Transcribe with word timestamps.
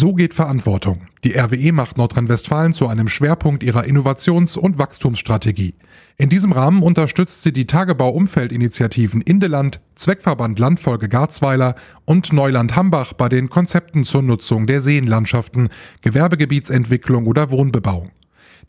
So 0.00 0.14
geht 0.14 0.32
Verantwortung. 0.32 1.02
Die 1.24 1.36
RWE 1.38 1.72
macht 1.72 1.98
Nordrhein-Westfalen 1.98 2.72
zu 2.72 2.88
einem 2.88 3.06
Schwerpunkt 3.06 3.62
ihrer 3.62 3.84
Innovations- 3.84 4.56
und 4.56 4.78
Wachstumsstrategie. 4.78 5.74
In 6.16 6.30
diesem 6.30 6.52
Rahmen 6.52 6.82
unterstützt 6.82 7.42
sie 7.42 7.52
die 7.52 7.66
Tagebau-Umfeldinitiativen 7.66 9.20
Indeland, 9.20 9.82
Zweckverband 9.96 10.58
Landfolge 10.58 11.10
Garzweiler 11.10 11.74
und 12.06 12.32
Neuland 12.32 12.76
Hambach 12.76 13.12
bei 13.12 13.28
den 13.28 13.50
Konzepten 13.50 14.04
zur 14.04 14.22
Nutzung 14.22 14.66
der 14.66 14.80
Seenlandschaften, 14.80 15.68
Gewerbegebietsentwicklung 16.00 17.26
oder 17.26 17.50
Wohnbebauung. 17.50 18.10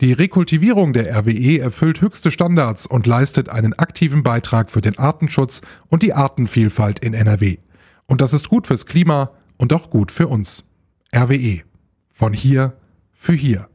Die 0.02 0.12
Rekultivierung 0.12 0.92
der 0.92 1.16
RWE 1.16 1.60
erfüllt 1.60 2.02
höchste 2.02 2.30
Standards 2.30 2.84
und 2.86 3.06
leistet 3.06 3.48
einen 3.48 3.72
aktiven 3.72 4.22
Beitrag 4.22 4.70
für 4.70 4.82
den 4.82 4.98
Artenschutz 4.98 5.62
und 5.88 6.02
die 6.02 6.12
Artenvielfalt 6.12 6.98
in 6.98 7.14
NRW. 7.14 7.56
Und 8.04 8.20
das 8.20 8.34
ist 8.34 8.50
gut 8.50 8.66
fürs 8.66 8.84
Klima 8.84 9.30
und 9.56 9.72
auch 9.72 9.88
gut 9.88 10.12
für 10.12 10.28
uns. 10.28 10.66
RWE. 11.14 11.60
Von 12.08 12.32
hier 12.32 12.72
für 13.12 13.34
hier. 13.34 13.68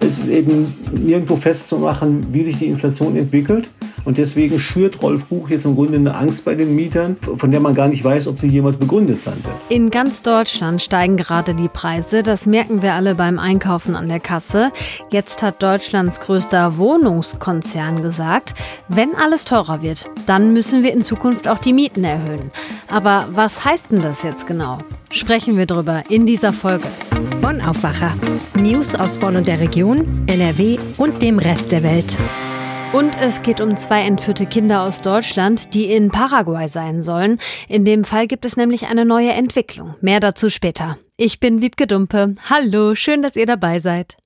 Es 0.00 0.18
ist 0.18 0.26
eben 0.26 0.74
nirgendwo 0.92 1.36
festzumachen, 1.36 2.26
wie 2.30 2.44
sich 2.44 2.58
die 2.58 2.66
Inflation 2.66 3.16
entwickelt. 3.16 3.70
Und 4.04 4.18
deswegen 4.18 4.58
schürt 4.58 5.02
Rolf 5.02 5.24
Buch 5.26 5.48
jetzt 5.48 5.64
im 5.64 5.74
Grunde 5.74 5.96
eine 5.96 6.14
Angst 6.14 6.44
bei 6.44 6.54
den 6.54 6.74
Mietern, 6.74 7.16
von 7.36 7.50
der 7.50 7.60
man 7.60 7.74
gar 7.74 7.88
nicht 7.88 8.04
weiß, 8.04 8.26
ob 8.26 8.38
sie 8.38 8.48
jemals 8.48 8.76
begründet 8.76 9.22
sein 9.22 9.36
wird. 9.42 9.54
In 9.68 9.90
ganz 9.90 10.22
Deutschland 10.22 10.82
steigen 10.82 11.16
gerade 11.16 11.54
die 11.54 11.68
Preise. 11.68 12.22
Das 12.22 12.46
merken 12.46 12.82
wir 12.82 12.94
alle 12.94 13.14
beim 13.14 13.38
Einkaufen 13.38 13.96
an 13.96 14.08
der 14.08 14.20
Kasse. 14.20 14.72
Jetzt 15.10 15.42
hat 15.42 15.62
Deutschlands 15.62 16.20
größter 16.20 16.78
Wohnungskonzern 16.78 18.02
gesagt, 18.02 18.54
wenn 18.88 19.14
alles 19.14 19.44
teurer 19.44 19.82
wird, 19.82 20.04
dann 20.26 20.52
müssen 20.52 20.82
wir 20.82 20.92
in 20.92 21.02
Zukunft 21.02 21.48
auch 21.48 21.58
die 21.58 21.72
Mieten 21.72 22.04
erhöhen. 22.04 22.50
Aber 22.88 23.28
was 23.32 23.64
heißt 23.64 23.90
denn 23.90 24.02
das 24.02 24.22
jetzt 24.22 24.46
genau? 24.46 24.78
Sprechen 25.10 25.56
wir 25.56 25.66
drüber 25.66 26.02
in 26.08 26.26
dieser 26.26 26.52
Folge. 26.52 26.88
Bonn 27.40 27.60
Aufwacher. 27.60 28.16
News 28.54 28.94
aus 28.94 29.18
Bonn 29.18 29.36
und 29.36 29.46
der 29.46 29.60
Region, 29.60 30.02
NRW 30.26 30.78
und 30.96 31.22
dem 31.22 31.38
Rest 31.38 31.72
der 31.72 31.82
Welt. 31.82 32.18
Und 32.94 33.20
es 33.20 33.42
geht 33.42 33.60
um 33.60 33.76
zwei 33.76 34.02
entführte 34.02 34.46
Kinder 34.46 34.82
aus 34.82 35.02
Deutschland, 35.02 35.74
die 35.74 35.86
in 35.86 36.12
Paraguay 36.12 36.68
sein 36.68 37.02
sollen. 37.02 37.40
In 37.68 37.84
dem 37.84 38.04
Fall 38.04 38.28
gibt 38.28 38.44
es 38.44 38.56
nämlich 38.56 38.86
eine 38.86 39.04
neue 39.04 39.32
Entwicklung. 39.32 39.96
Mehr 40.00 40.20
dazu 40.20 40.48
später. 40.48 40.96
Ich 41.16 41.40
bin 41.40 41.60
Wiebke 41.60 41.88
Dumpe. 41.88 42.36
Hallo, 42.48 42.94
schön, 42.94 43.20
dass 43.20 43.34
ihr 43.34 43.46
dabei 43.46 43.80
seid. 43.80 44.16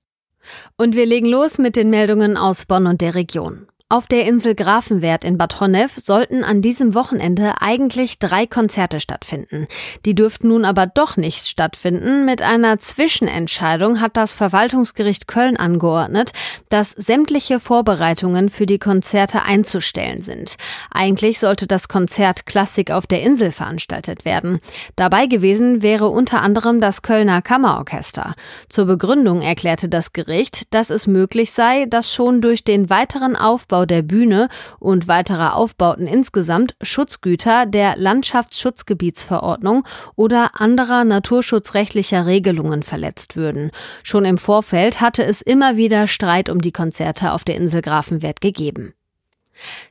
Und 0.76 0.96
wir 0.96 1.06
legen 1.06 1.28
los 1.28 1.56
mit 1.56 1.76
den 1.76 1.88
Meldungen 1.88 2.36
aus 2.36 2.66
Bonn 2.66 2.86
und 2.86 3.00
der 3.00 3.14
Region. 3.14 3.68
Auf 3.90 4.06
der 4.06 4.26
Insel 4.26 4.54
Grafenwert 4.54 5.24
in 5.24 5.38
Bad 5.38 5.60
Honnef 5.60 5.96
sollten 5.96 6.44
an 6.44 6.60
diesem 6.60 6.92
Wochenende 6.92 7.54
eigentlich 7.62 8.18
drei 8.18 8.44
Konzerte 8.46 9.00
stattfinden. 9.00 9.66
Die 10.04 10.14
dürften 10.14 10.48
nun 10.48 10.66
aber 10.66 10.86
doch 10.86 11.16
nicht 11.16 11.46
stattfinden. 11.46 12.26
Mit 12.26 12.42
einer 12.42 12.78
Zwischenentscheidung 12.78 14.02
hat 14.02 14.18
das 14.18 14.34
Verwaltungsgericht 14.34 15.26
Köln 15.26 15.56
angeordnet, 15.56 16.32
dass 16.68 16.90
sämtliche 16.90 17.60
Vorbereitungen 17.60 18.50
für 18.50 18.66
die 18.66 18.78
Konzerte 18.78 19.44
einzustellen 19.44 20.20
sind. 20.20 20.56
Eigentlich 20.90 21.40
sollte 21.40 21.66
das 21.66 21.88
Konzert 21.88 22.44
Klassik 22.44 22.90
auf 22.90 23.06
der 23.06 23.22
Insel 23.22 23.52
veranstaltet 23.52 24.26
werden. 24.26 24.58
Dabei 24.96 25.24
gewesen 25.24 25.82
wäre 25.82 26.08
unter 26.08 26.42
anderem 26.42 26.82
das 26.82 27.00
Kölner 27.00 27.40
Kammerorchester. 27.40 28.34
Zur 28.68 28.84
Begründung 28.84 29.40
erklärte 29.40 29.88
das 29.88 30.12
Gericht, 30.12 30.74
dass 30.74 30.90
es 30.90 31.06
möglich 31.06 31.52
sei, 31.52 31.86
dass 31.86 32.12
schon 32.12 32.42
durch 32.42 32.64
den 32.64 32.90
weiteren 32.90 33.34
Aufbau 33.34 33.77
Ausbau 33.78 33.86
der 33.86 34.02
Bühne 34.02 34.48
und 34.78 35.08
weiterer 35.08 35.54
Aufbauten 35.54 36.06
insgesamt 36.06 36.74
Schutzgüter 36.82 37.66
der 37.66 37.96
Landschaftsschutzgebietsverordnung 37.96 39.84
oder 40.16 40.60
anderer 40.60 41.04
naturschutzrechtlicher 41.04 42.26
Regelungen 42.26 42.82
verletzt 42.82 43.36
würden. 43.36 43.70
Schon 44.02 44.24
im 44.24 44.38
Vorfeld 44.38 45.00
hatte 45.00 45.24
es 45.24 45.42
immer 45.42 45.76
wieder 45.76 46.08
Streit 46.08 46.48
um 46.48 46.60
die 46.60 46.72
Konzerte 46.72 47.32
auf 47.32 47.44
der 47.44 47.56
Insel 47.56 47.82
Grafenwert 47.82 48.40
gegeben. 48.40 48.94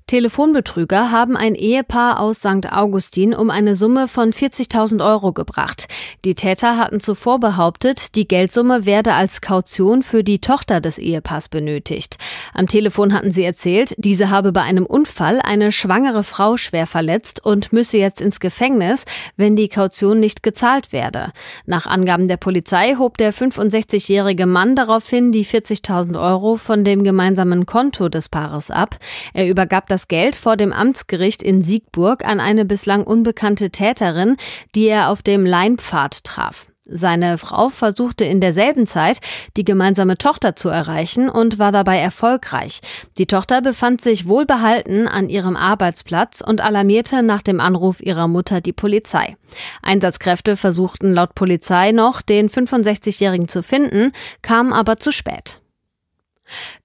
Telefonbetrüger 0.07 1.11
haben 1.11 1.35
ein 1.35 1.53
Ehepaar 1.53 2.21
aus 2.21 2.37
St. 2.37 2.71
Augustin 2.71 3.33
um 3.33 3.49
eine 3.49 3.75
Summe 3.75 4.07
von 4.07 4.31
40.000 4.31 5.05
Euro 5.05 5.33
gebracht. 5.33 5.87
Die 6.23 6.33
Täter 6.33 6.77
hatten 6.77 7.01
zuvor 7.01 7.41
behauptet, 7.41 8.15
die 8.15 8.25
Geldsumme 8.25 8.85
werde 8.85 9.15
als 9.15 9.41
Kaution 9.41 10.03
für 10.03 10.23
die 10.23 10.39
Tochter 10.39 10.79
des 10.79 10.97
Ehepaars 10.97 11.49
benötigt. 11.49 12.17
Am 12.53 12.67
Telefon 12.67 13.13
hatten 13.13 13.33
sie 13.33 13.43
erzählt, 13.43 13.95
diese 13.97 14.29
habe 14.29 14.53
bei 14.53 14.61
einem 14.61 14.85
Unfall 14.85 15.41
eine 15.41 15.73
schwangere 15.73 16.23
Frau 16.23 16.55
schwer 16.55 16.87
verletzt 16.87 17.45
und 17.45 17.73
müsse 17.73 17.97
jetzt 17.97 18.21
ins 18.21 18.39
Gefängnis, 18.39 19.03
wenn 19.35 19.57
die 19.57 19.67
Kaution 19.67 20.21
nicht 20.21 20.41
gezahlt 20.41 20.93
werde. 20.93 21.33
Nach 21.65 21.85
Angaben 21.85 22.29
der 22.29 22.37
Polizei 22.37 22.95
hob 22.97 23.17
der 23.17 23.33
65-jährige 23.33 24.45
Mann 24.45 24.75
daraufhin 24.75 25.33
die 25.33 25.45
40.000 25.45 26.17
Euro 26.17 26.55
von 26.55 26.85
dem 26.85 27.03
gemeinsamen 27.03 27.65
Konto 27.65 28.07
des 28.07 28.29
Paares 28.29 28.71
ab. 28.71 28.97
Er 29.33 29.56
übergab 29.57 29.87
das 29.87 30.07
Geld 30.07 30.35
vor 30.35 30.55
dem 30.55 30.71
Amtsgericht 30.71 31.41
in 31.41 31.63
Siegburg 31.63 32.23
an 32.23 32.39
eine 32.39 32.63
bislang 32.63 33.03
unbekannte 33.03 33.71
Täterin, 33.71 34.37
die 34.75 34.85
er 34.85 35.09
auf 35.09 35.23
dem 35.23 35.47
Leinpfad 35.47 36.23
traf. 36.23 36.67
Seine 36.85 37.39
Frau 37.39 37.69
versuchte 37.69 38.23
in 38.23 38.39
derselben 38.39 38.85
Zeit, 38.85 39.17
die 39.57 39.63
gemeinsame 39.63 40.19
Tochter 40.19 40.55
zu 40.55 40.69
erreichen 40.69 41.27
und 41.27 41.57
war 41.57 41.71
dabei 41.71 41.97
erfolgreich. 41.97 42.81
Die 43.17 43.25
Tochter 43.25 43.63
befand 43.63 44.01
sich 44.01 44.27
wohlbehalten 44.27 45.07
an 45.07 45.27
ihrem 45.27 45.55
Arbeitsplatz 45.55 46.41
und 46.41 46.61
alarmierte 46.61 47.23
nach 47.23 47.41
dem 47.41 47.59
Anruf 47.59 47.99
ihrer 47.99 48.27
Mutter 48.27 48.61
die 48.61 48.73
Polizei. 48.73 49.37
Einsatzkräfte 49.81 50.55
versuchten 50.55 51.15
laut 51.15 51.33
Polizei 51.33 51.93
noch, 51.93 52.21
den 52.21 52.47
65-Jährigen 52.47 53.47
zu 53.47 53.63
finden, 53.63 54.11
kamen 54.43 54.71
aber 54.71 54.97
zu 54.97 55.11
spät. 55.11 55.61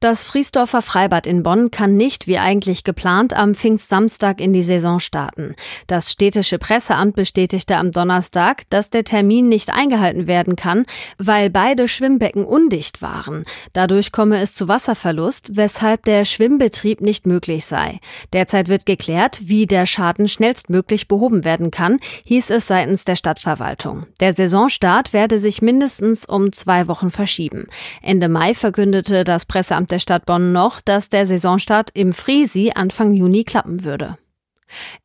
Das 0.01 0.25
Friesdorfer 0.25 0.83
Freibad 0.83 1.27
in 1.27 1.43
Bonn 1.43 1.71
kann 1.71 1.97
nicht, 1.97 2.27
wie 2.27 2.39
eigentlich 2.39 2.85
geplant, 2.85 3.35
am 3.35 3.55
Pfingstsamstag 3.55 4.41
in 4.41 4.53
die 4.53 4.63
Saison 4.63 5.01
starten. 5.01 5.55
Das 5.87 6.11
städtische 6.11 6.59
Presseamt 6.59 7.15
bestätigte 7.15 7.77
am 7.77 7.93
Donnerstag, 7.93 8.63
dass 8.71 8.91
der 8.91 9.05
Termin 9.05 9.49
nicht 9.49 9.73
eingehalten 9.73 10.27
werden 10.27 10.57
kann, 10.57 10.85
weil 11.19 11.51
beide 11.51 11.89
Schwimmbecken 11.89 12.45
undicht 12.45 13.03
waren. 13.03 13.45
Dadurch 13.73 14.13
komme 14.13 14.41
es 14.41 14.55
zu 14.55 14.69
Wasserverlust, 14.69 15.57
weshalb 15.57 16.05
der 16.05 16.25
Schwimmbetrieb 16.25 17.01
nicht 17.01 17.27
möglich 17.27 17.65
sei. 17.67 18.01
Derzeit 18.33 18.69
wird 18.69 18.87
geklärt, 18.87 19.41
wie 19.43 19.67
der 19.67 19.87
Schaden 19.87 20.29
schnellstmöglich 20.29 21.09
behoben 21.09 21.45
werden 21.45 21.71
kann, 21.71 21.99
hieß 22.25 22.51
es 22.51 22.67
seitens 22.67 23.05
der 23.05 23.17
Stadtverwaltung. 23.17 24.07
Der 24.21 24.35
Saisonstart 24.35 25.13
werde 25.13 25.39
sich 25.39 25.63
mindestens 25.63 26.25
um 26.25 26.53
zwei 26.53 26.89
Wochen 26.89 27.11
verschieben. 27.11 27.67
Ende 28.03 28.29
Mai 28.29 28.55
verkündete 28.55 29.25
das 29.25 29.45
Presseamt 29.53 29.91
der 29.91 29.99
Stadt 29.99 30.25
Bonn 30.25 30.53
noch, 30.53 30.81
dass 30.81 31.11
der 31.11 31.27
Saisonstart 31.27 31.91
im 31.93 32.15
Friesi 32.15 32.73
Anfang 32.75 33.13
Juni 33.13 33.45
klappen 33.45 33.85
würde. 33.85 34.17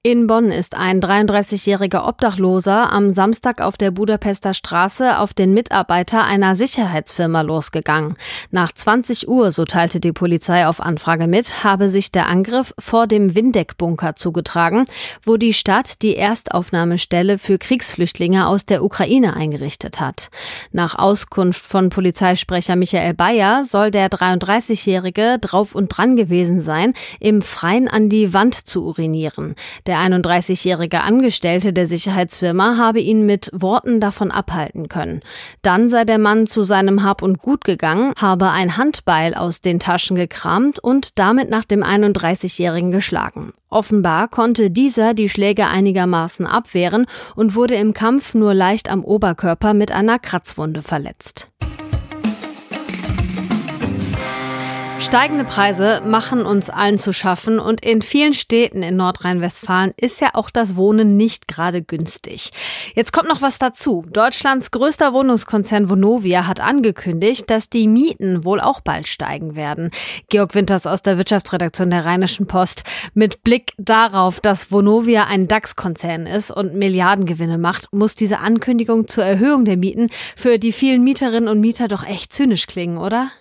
In 0.04 0.28
Bonn 0.28 0.52
ist 0.52 0.76
ein 0.76 1.02
33-jähriger 1.02 2.08
Obdachloser 2.08 2.92
am 2.92 3.10
Samstag 3.10 3.62
auf 3.62 3.78
der 3.78 3.92
Budapester 3.92 4.54
Straße 4.54 5.20
auf 5.20 5.34
den 5.34 5.54
Mitarbeiter 5.54 6.24
einer 6.24 6.56
Sicherheitsfirma 6.56 7.42
losgegangen. 7.42 8.16
Nach 8.52 8.72
20 8.72 9.28
Uhr, 9.28 9.52
so 9.52 9.66
teilte 9.66 10.00
die 10.00 10.14
Polizei 10.14 10.66
auf 10.66 10.80
Anfrage 10.80 11.28
mit, 11.28 11.64
habe 11.64 11.90
sich 11.90 12.12
der 12.12 12.28
Angriff 12.28 12.74
vor 12.80 13.08
dem 13.08 13.36
Windeck-Bunker 13.36 14.16
zugetragen, 14.16 14.86
wo 15.24 15.38
die 15.38 15.54
Stadt 15.54 16.02
die 16.02 16.16
Erstaufnahmestelle 16.16 17.38
für 17.38 17.58
Kriegsflüchtlinge 17.58 18.48
aus 18.48 18.66
der 18.66 18.84
Ukraine 18.84 19.36
eingerichtet 19.36 20.00
hat. 20.00 20.30
Nach 20.72 20.96
Auskunft 20.96 21.64
von 21.64 21.90
Polizeisprecher 21.90 22.76
Michael 22.76 23.14
Bayer 23.14 23.64
soll 23.66 23.92
der 23.92 24.10
33-Jährige 24.10 25.38
drauf 25.40 25.76
und 25.76 25.90
dran 25.90 26.16
gewesen 26.16 26.62
sein, 26.62 26.94
im 27.20 27.42
Freien 27.42 27.88
an 27.88 28.10
die 28.10 28.34
Wand 28.34 28.56
zu 28.56 28.86
urinieren. 28.86 29.56
Der 29.86 29.98
31-jährige 29.98 31.02
Angestellte 31.02 31.74
der 31.74 31.88
Sicherheitsfirma 31.88 32.78
habe 32.78 33.00
ihn 33.00 33.26
mit 33.26 33.50
Worten 33.54 34.00
davon 34.00 34.32
abhalten 34.32 34.90
können. 34.90 35.22
Dann 35.62 35.90
sei 35.90 36.06
der 36.06 36.18
Mann 36.18 36.48
zu 36.48 36.64
seinem 36.64 37.04
Hab 37.04 37.22
und 37.22 37.40
Gut 37.40 37.64
gegangen, 37.64 38.14
habe 38.20 38.50
ein 38.50 38.78
Handbeil 38.78 39.34
aus 39.34 39.62
den 39.62 39.80
Taschen 39.80 40.16
gekramt 40.16 40.80
und 40.80 41.20
damit 41.20 41.50
nach 41.50 41.66
dem 41.66 41.84
31-jährigen 41.84 42.92
geschlagen. 42.92 43.54
Offenbar 43.70 44.30
konnte 44.30 44.72
dieser 44.72 45.14
die 45.14 45.30
Schläge 45.30 45.68
einigermaßen 45.68 46.46
abwehren 46.46 47.06
und 47.36 47.56
wurde 47.56 47.76
im 47.76 47.94
Kampf 47.94 48.34
nur 48.34 48.54
leicht 48.54 48.90
am 48.90 49.04
Oberkörper 49.04 49.74
mit 49.74 49.92
einer 49.92 50.20
Kratzwunde 50.20 50.82
verletzt. 50.82 51.50
Steigende 55.08 55.46
Preise 55.46 56.02
machen 56.06 56.46
uns 56.46 56.70
allen 56.70 56.98
zu 56.98 57.14
schaffen 57.14 57.60
und 57.60 57.80
in 57.80 58.02
vielen 58.02 58.34
Städten 58.34 58.84
in 58.84 58.98
Nordrhein-Westfalen 58.98 59.94
ist 59.96 60.20
ja 60.20 60.32
auch 60.34 60.50
das 60.50 60.76
Wohnen 60.76 61.16
nicht 61.16 61.48
gerade 61.48 61.82
günstig. 61.82 62.52
Jetzt 62.94 63.14
kommt 63.14 63.30
noch 63.30 63.42
was 63.42 63.58
dazu. 63.58 64.04
Deutschlands 64.12 64.70
größter 64.70 65.14
Wohnungskonzern 65.14 65.90
Vonovia 65.90 66.46
hat 66.46 66.60
angekündigt, 66.60 67.50
dass 67.50 67.70
die 67.70 67.88
Mieten 67.88 68.44
wohl 68.44 68.60
auch 68.60 68.82
bald 68.82 69.08
steigen 69.08 69.56
werden. 69.56 69.92
Georg 70.28 70.54
Winters 70.56 70.86
aus 70.86 71.04
der 71.04 71.18
Wirtschaftsredaktion 71.18 71.90
der 71.90 72.04
Rheinischen 72.04 72.46
Post. 72.46 72.84
Mit 73.14 73.44
Blick 73.44 73.72
darauf, 73.78 74.42
dass 74.42 74.74
Vonovia 74.74 75.24
ein 75.24 75.48
DAX-Konzern 75.48 76.28
ist 76.28 76.52
und 76.52 76.76
Milliardengewinne 76.76 77.58
macht, 77.58 77.88
muss 77.94 78.18
diese 78.18 78.40
Ankündigung 78.40 79.08
zur 79.08 79.24
Erhöhung 79.24 79.64
der 79.64 79.78
Mieten 79.78 80.10
für 80.36 80.60
die 80.60 80.74
vielen 80.74 81.06
Mieterinnen 81.06 81.48
und 81.48 81.62
Mieter 81.62 81.88
doch 81.88 82.06
echt 82.06 82.34
zynisch 82.34 82.68
klingen, 82.68 82.98
oder? 82.98 83.32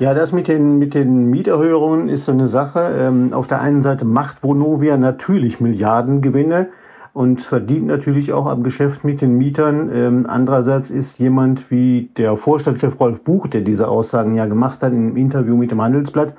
Ja, 0.00 0.14
das 0.14 0.32
mit 0.32 0.48
den, 0.48 0.78
mit 0.78 0.94
den 0.94 1.26
Mieterhöhungen 1.26 2.08
ist 2.08 2.24
so 2.24 2.32
eine 2.32 2.48
Sache. 2.48 2.90
Ähm, 2.98 3.34
auf 3.34 3.46
der 3.46 3.60
einen 3.60 3.82
Seite 3.82 4.06
macht 4.06 4.42
Vonovia 4.42 4.96
natürlich 4.96 5.60
Milliardengewinne 5.60 6.68
und 7.12 7.42
verdient 7.42 7.86
natürlich 7.86 8.32
auch 8.32 8.46
am 8.46 8.62
Geschäft 8.62 9.04
mit 9.04 9.20
den 9.20 9.36
Mietern. 9.36 9.90
Ähm, 9.92 10.26
andererseits 10.26 10.88
ist 10.88 11.18
jemand 11.18 11.70
wie 11.70 12.08
der 12.16 12.38
Vorstandschef 12.38 12.98
Rolf 12.98 13.24
Buch, 13.24 13.46
der 13.46 13.60
diese 13.60 13.88
Aussagen 13.88 14.34
ja 14.34 14.46
gemacht 14.46 14.82
hat 14.82 14.94
im 14.94 15.18
Interview 15.18 15.54
mit 15.54 15.70
dem 15.70 15.82
Handelsblatt, 15.82 16.34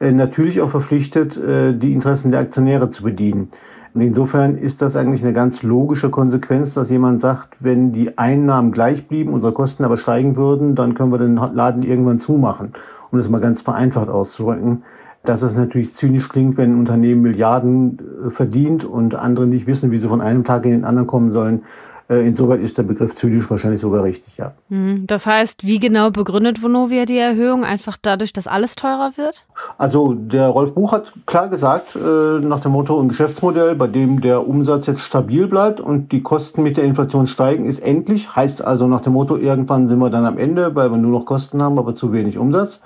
äh, 0.00 0.10
natürlich 0.10 0.62
auch 0.62 0.70
verpflichtet, 0.70 1.36
äh, 1.36 1.74
die 1.74 1.92
Interessen 1.92 2.30
der 2.30 2.40
Aktionäre 2.40 2.88
zu 2.88 3.02
bedienen. 3.02 3.50
Und 3.92 4.00
insofern 4.00 4.56
ist 4.56 4.80
das 4.80 4.96
eigentlich 4.96 5.22
eine 5.22 5.34
ganz 5.34 5.62
logische 5.62 6.08
Konsequenz, 6.08 6.72
dass 6.72 6.88
jemand 6.88 7.20
sagt, 7.20 7.56
wenn 7.60 7.92
die 7.92 8.16
Einnahmen 8.16 8.72
gleich 8.72 9.06
blieben, 9.06 9.34
unsere 9.34 9.52
Kosten 9.52 9.84
aber 9.84 9.98
steigen 9.98 10.34
würden, 10.36 10.74
dann 10.74 10.94
können 10.94 11.12
wir 11.12 11.18
den 11.18 11.36
Laden 11.36 11.82
irgendwann 11.82 12.18
zumachen 12.18 12.72
um 13.12 13.18
das 13.18 13.28
mal 13.28 13.40
ganz 13.40 13.60
vereinfacht 13.60 14.08
auszudrücken, 14.08 14.82
dass 15.24 15.42
es 15.42 15.54
natürlich 15.54 15.94
zynisch 15.94 16.28
klingt, 16.28 16.56
wenn 16.56 16.72
ein 16.72 16.78
Unternehmen 16.78 17.22
Milliarden 17.22 17.98
äh, 18.26 18.30
verdient 18.30 18.84
und 18.84 19.14
andere 19.14 19.46
nicht 19.46 19.66
wissen, 19.66 19.90
wie 19.90 19.98
sie 19.98 20.08
von 20.08 20.20
einem 20.20 20.44
Tag 20.44 20.64
in 20.64 20.72
den 20.72 20.84
anderen 20.84 21.06
kommen 21.06 21.30
sollen. 21.30 21.62
Äh, 22.08 22.26
insoweit 22.26 22.60
ist 22.60 22.76
der 22.76 22.82
Begriff 22.82 23.14
zynisch 23.14 23.48
wahrscheinlich 23.48 23.80
sogar 23.80 24.02
richtig, 24.02 24.36
ja. 24.36 24.52
Mhm. 24.68 25.06
Das 25.06 25.24
heißt, 25.24 25.64
wie 25.64 25.78
genau 25.78 26.10
begründet 26.10 26.62
Vonovia 26.62 27.04
die 27.04 27.16
Erhöhung? 27.16 27.64
Einfach 27.64 27.96
dadurch, 28.00 28.32
dass 28.32 28.48
alles 28.48 28.74
teurer 28.74 29.12
wird? 29.16 29.46
Also 29.78 30.12
der 30.12 30.48
Rolf 30.48 30.74
Buch 30.74 30.92
hat 30.92 31.12
klar 31.26 31.48
gesagt, 31.48 31.96
äh, 31.96 32.40
nach 32.40 32.60
dem 32.60 32.72
Motto, 32.72 33.00
ein 33.00 33.08
Geschäftsmodell, 33.08 33.76
bei 33.76 33.86
dem 33.86 34.20
der 34.20 34.46
Umsatz 34.46 34.86
jetzt 34.86 35.00
stabil 35.00 35.46
bleibt 35.46 35.80
und 35.80 36.10
die 36.10 36.22
Kosten 36.22 36.64
mit 36.64 36.76
der 36.76 36.84
Inflation 36.84 37.28
steigen, 37.28 37.64
ist 37.64 37.78
endlich. 37.78 38.34
Heißt 38.34 38.62
also 38.62 38.88
nach 38.88 39.00
dem 39.00 39.12
Motto, 39.12 39.36
irgendwann 39.36 39.88
sind 39.88 40.00
wir 40.00 40.10
dann 40.10 40.26
am 40.26 40.38
Ende, 40.38 40.74
weil 40.74 40.90
wir 40.90 40.98
nur 40.98 41.12
noch 41.12 41.24
Kosten 41.24 41.62
haben, 41.62 41.78
aber 41.78 41.94
zu 41.94 42.12
wenig 42.12 42.36
Umsatz. 42.36 42.80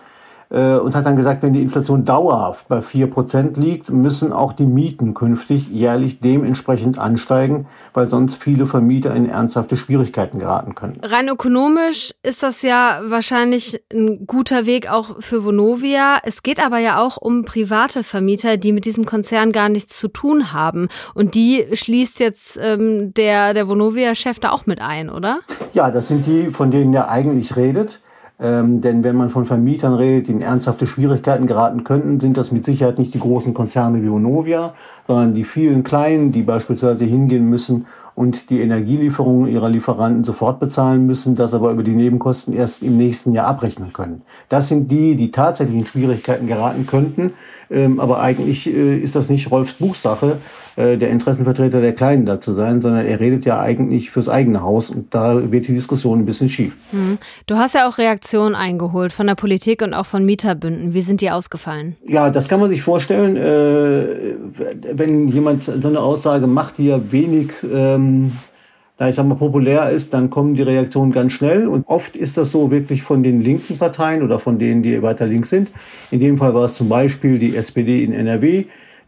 Äh, 0.51 0.77
und 0.77 0.95
hat 0.95 1.07
dann 1.07 1.17
gesagt, 1.17 1.43
wenn 1.43 1.53
die 1.53 1.63
Inflation 1.63 2.05
dauerhaft 2.05 2.69
bei 2.69 2.83
vier 2.83 3.09
Prozent 3.09 3.57
liegt, 3.57 3.91
müssen 3.91 4.33
auch 4.33 4.53
die 4.53 4.67
Mieten 4.67 5.15
künftig 5.15 5.69
jährlich 5.69 6.21
dementsprechend 6.21 6.99
ansteigen, 6.99 7.67
weil 7.95 8.07
sonst 8.07 8.37
viele 8.37 8.67
Vermieter 8.67 9.15
in 9.15 9.29
ernsthafte 9.29 9.77
Schwierigkeiten 9.77 10.39
geraten 10.39 10.75
können. 10.75 11.01
Rein 11.03 11.29
ökonomisch 11.29 12.15
ist 12.23 12.43
das 12.43 12.63
ja 12.63 13.01
wahrscheinlich 13.07 13.83
ein 13.93 14.27
guter 14.27 14.67
Weg 14.67 14.91
auch 14.91 15.21
für 15.21 15.45
Vonovia. 15.45 16.19
Es 16.23 16.43
geht 16.43 16.65
aber 16.65 16.79
ja 16.79 17.01
auch 17.01 17.17
um 17.17 17.45
private 17.45 18.03
Vermieter, 18.03 18.57
die 18.57 18.73
mit 18.73 18.85
diesem 18.85 19.05
Konzern 19.05 19.53
gar 19.53 19.69
nichts 19.69 19.99
zu 19.99 20.09
tun 20.09 20.53
haben. 20.53 20.89
Und 21.15 21.35
die 21.35 21.65
schließt 21.73 22.21
jetzt 22.21 22.59
ähm, 22.63 23.15
der, 23.15 23.55
der 23.55 23.69
Vonovia-Chef 23.69 24.39
da 24.39 24.51
auch 24.51 24.67
mit 24.67 24.81
ein, 24.81 25.11
oder? 25.11 25.41
Ja, 25.73 25.91
das 25.91 26.09
sind 26.09 26.27
die, 26.27 26.51
von 26.51 26.71
denen 26.71 26.95
er 26.95 27.11
eigentlich 27.11 27.57
redet. 27.57 28.01
Ähm, 28.39 28.83
denn 28.83 29.03
wenn 29.03 29.17
man 29.17 29.31
von 29.31 29.47
Vermietern 29.47 29.95
redet, 29.95 30.29
die 30.29 30.33
in 30.33 30.43
ernsthafte 30.43 30.87
Schwierigkeiten 30.87 31.47
geraten 31.47 31.85
könnten, 31.85 32.21
sind 32.21 32.37
das 32.37 32.53
mit 32.53 32.65
Sicherheit 32.65 32.99
nicht 32.99 33.15
die 33.15 33.21
großen 33.21 33.55
Konzerne 33.55 34.03
wie 34.03 34.11
Vonovia, 34.11 34.75
sondern 35.07 35.35
die 35.35 35.45
vielen 35.45 35.85
kleinen, 35.85 36.33
die 36.33 36.43
beispielsweise 36.43 37.07
hingehen 37.07 37.49
müssen 37.49 37.87
und 38.15 38.49
die 38.51 38.61
Energielieferungen 38.61 39.49
ihrer 39.49 39.69
Lieferanten 39.69 40.25
sofort 40.25 40.59
bezahlen 40.59 41.07
müssen, 41.07 41.35
das 41.35 41.55
aber 41.55 41.71
über 41.71 41.83
die 41.83 41.95
Nebenkosten 41.95 42.55
erst 42.55 42.83
im 42.83 42.97
nächsten 42.97 43.33
Jahr 43.33 43.47
abrechnen 43.47 43.93
können. 43.93 44.23
Das 44.49 44.69
sind 44.69 44.91
die, 44.91 45.17
die 45.17 45.31
tatsächlich 45.31 45.77
in 45.77 45.87
Schwierigkeiten 45.87 46.47
geraten 46.47 46.87
könnten. 46.87 47.33
Ähm, 47.71 48.01
aber 48.01 48.21
eigentlich 48.21 48.67
äh, 48.67 48.99
ist 48.99 49.17
das 49.17 49.29
nicht 49.29 49.51
Rolfs 49.51 49.75
Buchsache, 49.75 50.39
äh, 50.77 50.97
der 50.97 51.11
Interessenvertreter 51.11 51.81
der 51.81 51.95
Kleinen 51.95 52.27
da 52.27 52.41
zu 52.41 52.53
sein, 52.53 52.81
sondern 52.81 53.07
er 53.07 53.19
redet 53.19 53.45
ja 53.45 53.61
eigentlich 53.61 54.11
fürs 54.11 54.29
eigene 54.29 54.63
Haus 54.63 54.91
und 54.91 55.15
da 55.15 55.51
wird 55.51 55.67
die 55.69 55.75
Diskussion 55.75 56.21
ein 56.21 56.27
bisschen 56.27 56.49
schief. 56.49 56.77
Mhm. 56.93 57.19
Du 57.47 57.57
hast 57.57 57.75
ja 57.75 57.89
auch 57.89 57.99
Reaktionen 57.99 58.55
eingeholt 58.55 59.13
von 59.13 59.27
der 59.27 59.35
Politik 59.35 59.83
und 59.83 59.95
auch 59.95 60.07
von 60.07 60.25
Mieterbünden. 60.25 60.95
Wie 60.95 61.03
sind 61.03 61.21
die 61.21 61.31
ausgefallen? 61.31 61.97
Ja, 62.07 62.31
das 62.31 62.49
kann 62.49 62.61
man 62.61 62.71
sich 62.71 62.83
vorstellen. 62.83 63.37
Äh, 63.37 64.35
wenn 64.93 65.29
jemand 65.29 65.65
so 65.65 65.89
eine 65.89 66.01
Aussage 66.01 66.47
macht, 66.47 66.79
die 66.79 66.87
ja 66.87 67.01
wenig 67.11 67.53
ähm, 67.73 68.33
da 68.97 69.09
ich 69.09 69.15
sag 69.15 69.27
mal 69.27 69.35
populär 69.35 69.91
ist, 69.91 70.15
dann 70.15 70.31
kommen 70.31 70.55
die 70.55 70.63
Reaktionen 70.63 71.13
ganz 71.13 71.33
schnell. 71.33 71.69
Und 71.69 71.87
oft 71.87 72.17
ist 72.17 72.37
das 72.37 72.51
so 72.51 72.71
wirklich 72.71 73.03
von 73.03 73.23
den 73.23 73.43
linken 73.43 73.77
Parteien 73.77 74.23
oder 74.23 74.39
von 74.39 74.59
denen, 74.59 74.83
die 74.83 75.03
weiter 75.03 75.27
links 75.27 75.51
sind. 75.51 75.71
In 76.11 76.21
dem 76.21 76.39
Fall 76.39 76.55
war 76.55 76.65
es 76.65 76.75
zum 76.75 76.89
Beispiel 76.89 77.39
die 77.39 77.57
SPD 77.57 78.03
in 78.03 78.13
NRW. 78.13 78.65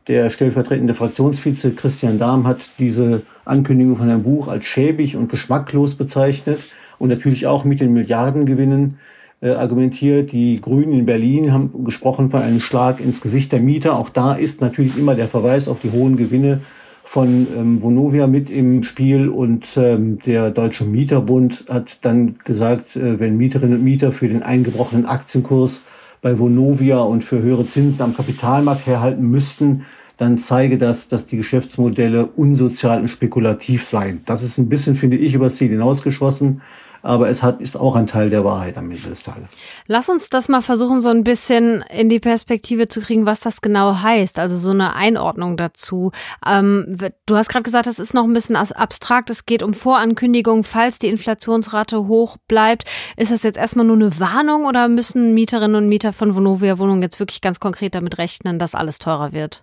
Der 0.09 0.31
stellvertretende 0.31 0.95
Fraktionsvize 0.95 1.73
Christian 1.73 2.19
Dahm 2.19 2.47
hat 2.47 2.59
diese 2.79 3.23
Ankündigung 3.45 3.99
von 3.99 4.09
einem 4.09 4.23
Buch 4.23 4.49
als 4.49 4.65
schäbig 4.65 5.17
und 5.17 5.29
geschmacklos 5.29 5.97
bezeichnet 5.97 6.61
und 6.99 7.11
natürlich 7.11 7.47
auch 7.47 7.65
mit 7.65 7.81
den 7.81 7.93
Milliardengewinnen 7.93 8.97
äh, 9.43 9.51
argumentiert. 9.51 10.33
Die 10.33 10.63
Grünen 10.63 10.95
in 10.95 11.05
Berlin 11.05 11.53
haben 11.53 11.85
gesprochen 11.85 12.31
von 12.31 12.41
einem 12.41 12.61
Schlag 12.61 13.01
ins 13.01 13.21
Gesicht 13.21 13.53
der 13.53 13.61
Mieter. 13.61 13.99
Auch 13.99 14.09
da 14.09 14.33
ist 14.33 14.63
natürlich 14.63 14.97
immer 14.97 15.15
der 15.15 15.29
Verweis 15.29 15.69
auf 15.69 15.81
die 15.81 15.91
hohen 15.91 16.17
Gewinne 16.17 16.63
von 17.05 17.47
ähm, 17.55 17.83
Vonovia 17.83 18.27
mit 18.27 18.49
im 18.49 18.85
Spiel 18.85 19.29
und 19.29 19.77
ähm, 19.77 20.21
der 20.25 20.51
Deutsche 20.51 20.85
Mieterbund 20.85 21.67
hat 21.69 21.99
dann 22.01 22.39
gesagt, 22.45 22.97
äh, 22.97 23.21
wenn 23.21 23.37
Mieterinnen 23.37 23.79
und 23.79 23.85
Mieter 23.85 24.13
für 24.13 24.29
den 24.29 24.43
eingebrochenen 24.43 25.05
Aktienkurs 25.05 25.83
bei 26.21 26.39
Vonovia 26.39 26.99
und 26.99 27.25
für 27.25 27.41
höhere 27.41 27.67
Zinsen 27.67 28.03
am 28.03 28.15
Kapitalmarkt 28.15 28.87
herhalten 28.87 29.29
müssten, 29.31 29.85
dann 30.17 30.37
zeige 30.37 30.79
das, 30.79 31.09
dass 31.09 31.27
die 31.27 31.37
Geschäftsmodelle 31.37 32.27
unsozial 32.27 33.01
und 33.01 33.09
spekulativ 33.09 33.85
seien. 33.85 34.23
Das 34.27 34.43
ist 34.43 34.59
ein 34.59 34.69
bisschen, 34.69 34.97
finde 34.97 35.17
ich, 35.17 35.35
übers 35.35 35.57
Ziel 35.57 35.71
hinausgeschossen 35.71 36.61
aber 37.03 37.29
es 37.29 37.43
hat, 37.43 37.61
ist 37.61 37.77
auch 37.77 37.97
ein 37.97 38.07
Teil 38.07 38.31
der 38.31 38.45
Wahrheit 38.45 38.77
am 38.77 38.91
Ende 38.91 39.09
des 39.09 39.23
Tages. 39.23 39.53
Lass 39.87 40.09
uns 40.09 40.29
das 40.29 40.49
mal 40.49 40.61
versuchen, 40.61 41.01
so 41.01 41.11
ein 41.11 41.25
bisschen 41.25 41.83
in 41.91 42.09
die 42.09 42.21
Perspektive 42.21 42.89
zu 42.89 43.01
kriegen, 43.01 43.27
was 43.27 43.41
das 43.41 43.61
genau 43.61 44.03
heißt, 44.03 44.39
also 44.39 44.57
so 44.57 44.71
eine 44.71 44.95
Einordnung 44.95 45.57
dazu. 45.57 46.13
Ähm, 46.47 46.97
du 47.27 47.37
hast 47.37 47.49
gerade 47.49 47.63
gesagt, 47.63 47.87
das 47.87 47.99
ist 47.99 48.15
noch 48.15 48.25
ein 48.25 48.33
bisschen 48.33 48.57
abstrakt, 48.57 49.31
es 49.31 49.47
geht 49.47 49.63
um 49.63 49.75
Vorankündigungen, 49.75 50.65
falls 50.65 50.99
die 50.99 51.09
Inflationsrate 51.09 52.07
hoch 52.07 52.37
bleibt. 52.49 52.85
Ist 53.17 53.33
das 53.33 53.43
jetzt 53.43 53.59
erstmal 53.59 53.87
nur 53.87 53.97
eine 53.97 54.19
Warnung 54.19 54.65
oder 54.65 54.89
müssen 54.89 55.35
Mieterinnen 55.35 55.77
und 55.77 55.89
Mieter 55.89 56.13
von 56.13 56.35
Vonovia 56.35 56.79
Wohnungen 56.79 57.03
jetzt 57.03 57.21
wirklich 57.21 57.41
ganz 57.41 57.61
konkret 57.61 57.95
damit 57.95 58.19
rechnen, 58.19 58.59
dass 58.59 58.75
alles 58.75 58.99
teurer 58.99 59.33
wird? 59.33 59.63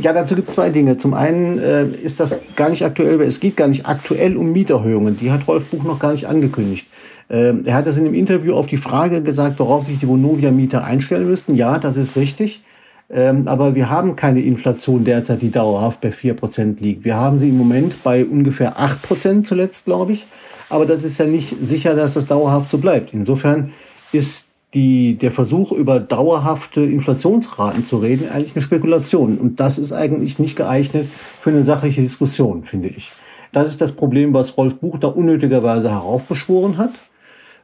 Ja, 0.00 0.12
dazu 0.12 0.34
gibt 0.34 0.48
es 0.48 0.54
zwei 0.54 0.70
Dinge. 0.70 0.96
Zum 0.96 1.14
einen 1.14 1.58
äh, 1.58 1.86
ist 1.86 2.20
das 2.20 2.34
gar 2.54 2.70
nicht 2.70 2.84
aktuell, 2.84 3.20
es 3.22 3.40
geht 3.40 3.56
gar 3.56 3.68
nicht 3.68 3.86
aktuell 3.86 4.36
um 4.36 4.52
Mieterhöhungen. 4.52 5.16
Die 5.16 5.30
hat 5.30 5.46
Rolf 5.48 5.66
Buch 5.66 5.82
noch 5.84 5.98
gar 5.98 6.12
nicht 6.12 6.26
angekündigt. 6.26 6.86
Ähm, 7.28 7.62
er 7.66 7.74
hat 7.74 7.86
das 7.86 7.96
in 7.96 8.04
dem 8.04 8.14
Interview 8.14 8.54
auf 8.54 8.66
die 8.66 8.76
Frage 8.76 9.22
gesagt, 9.22 9.58
worauf 9.58 9.86
sich 9.86 9.98
die 9.98 10.08
Vonovia-Mieter 10.08 10.84
einstellen 10.84 11.26
müssten. 11.26 11.54
Ja, 11.54 11.78
das 11.78 11.96
ist 11.96 12.16
richtig. 12.16 12.62
Ähm, 13.10 13.46
aber 13.46 13.74
wir 13.74 13.90
haben 13.90 14.16
keine 14.16 14.40
Inflation 14.40 15.04
derzeit, 15.04 15.42
die 15.42 15.50
dauerhaft 15.50 16.00
bei 16.00 16.10
4% 16.10 16.80
liegt. 16.80 17.04
Wir 17.04 17.16
haben 17.16 17.38
sie 17.38 17.48
im 17.48 17.58
Moment 17.58 18.02
bei 18.02 18.24
ungefähr 18.24 18.78
8% 18.78 19.44
zuletzt, 19.44 19.84
glaube 19.84 20.12
ich. 20.12 20.26
Aber 20.70 20.86
das 20.86 21.04
ist 21.04 21.18
ja 21.18 21.26
nicht 21.26 21.56
sicher, 21.60 21.94
dass 21.94 22.14
das 22.14 22.24
dauerhaft 22.24 22.70
so 22.70 22.78
bleibt. 22.78 23.12
Insofern 23.12 23.72
ist 24.12 24.46
die, 24.76 25.16
der 25.16 25.32
Versuch, 25.32 25.72
über 25.72 26.00
dauerhafte 26.00 26.82
Inflationsraten 26.82 27.82
zu 27.82 27.96
reden, 27.96 28.28
eigentlich 28.28 28.54
eine 28.54 28.62
Spekulation. 28.62 29.38
Und 29.38 29.58
das 29.58 29.78
ist 29.78 29.90
eigentlich 29.90 30.38
nicht 30.38 30.54
geeignet 30.54 31.06
für 31.40 31.48
eine 31.48 31.64
sachliche 31.64 32.02
Diskussion, 32.02 32.64
finde 32.64 32.88
ich. 32.88 33.10
Das 33.52 33.68
ist 33.68 33.80
das 33.80 33.92
Problem, 33.92 34.34
was 34.34 34.58
Rolf 34.58 34.76
Buch 34.76 34.98
da 34.98 35.08
unnötigerweise 35.08 35.90
heraufbeschworen 35.90 36.76
hat. 36.76 36.90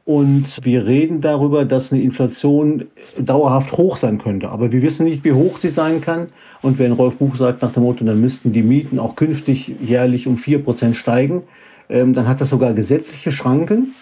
Und 0.05 0.65
wir 0.65 0.87
reden 0.87 1.21
darüber, 1.21 1.65
dass 1.65 1.91
eine 1.91 2.01
Inflation 2.01 2.85
dauerhaft 3.19 3.73
hoch 3.73 3.95
sein 3.95 4.17
könnte. 4.17 4.49
Aber 4.49 4.71
wir 4.71 4.81
wissen 4.81 5.05
nicht, 5.05 5.23
wie 5.23 5.33
hoch 5.33 5.57
sie 5.57 5.69
sein 5.69 6.01
kann. 6.01 6.27
Und 6.63 6.79
wenn 6.79 6.93
Rolf 6.93 7.17
Buch 7.17 7.35
sagt 7.35 7.61
nach 7.61 7.73
dem 7.73 7.83
Motto, 7.83 8.03
dann 8.03 8.19
müssten 8.19 8.53
die 8.53 8.63
Mieten 8.63 8.97
auch 8.97 9.15
künftig 9.15 9.75
jährlich 9.79 10.25
um 10.25 10.37
vier 10.37 10.63
Prozent 10.63 10.97
steigen, 10.97 11.43
ähm, 11.89 12.15
dann 12.15 12.27
hat 12.27 12.41
das 12.41 12.49
sogar 12.49 12.73
gesetzliche 12.73 13.31
Schranken. 13.31 13.93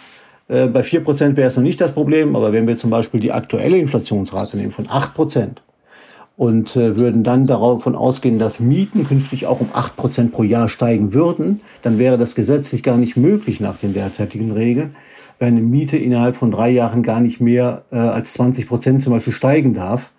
Äh, 0.48 0.68
bei 0.68 0.82
4% 0.82 1.36
wäre 1.36 1.48
es 1.48 1.56
noch 1.56 1.64
nicht 1.64 1.82
das 1.82 1.94
Problem, 1.94 2.36
aber 2.36 2.54
wenn 2.54 2.68
wir 2.68 2.78
zum 2.78 2.90
Beispiel 2.90 3.20
die 3.20 3.32
aktuelle 3.32 3.78
Inflationsrate 3.78 4.58
nehmen 4.58 4.72
von 4.72 4.88
8% 4.88 5.58
und 6.38 6.76
äh, 6.76 6.98
würden 6.98 7.24
dann 7.24 7.46
davon 7.46 7.96
ausgehen, 7.96 8.40
dass 8.40 8.60
Mieten 8.60 9.06
künftig 9.06 9.46
auch 9.48 9.62
um 9.62 9.70
8% 9.70 10.32
pro 10.32 10.44
Jahr 10.44 10.70
steigen 10.70 11.14
würden, 11.14 11.62
dann 11.82 12.00
wäre 12.00 12.18
das 12.18 12.36
gesetzlich 12.36 12.84
gar 12.84 12.98
nicht 12.98 13.18
möglich 13.18 13.60
nach 13.60 13.78
den 13.78 13.94
derzeitigen 13.94 14.52
Regeln, 14.52 14.96
weil 15.40 15.50
eine 15.50 15.62
Miete 15.62 15.98
innerhalb 15.98 16.36
von 16.36 16.52
drei 16.52 16.70
Jahren 16.70 17.04
gar 17.04 17.20
nicht 17.20 17.42
mehr 17.42 17.84
äh, 17.92 17.98
als 17.98 18.38
20% 18.40 19.00
zum 19.00 19.14
Beispiel 19.14 19.34
steigen 19.34 19.74
darf. 19.74 20.12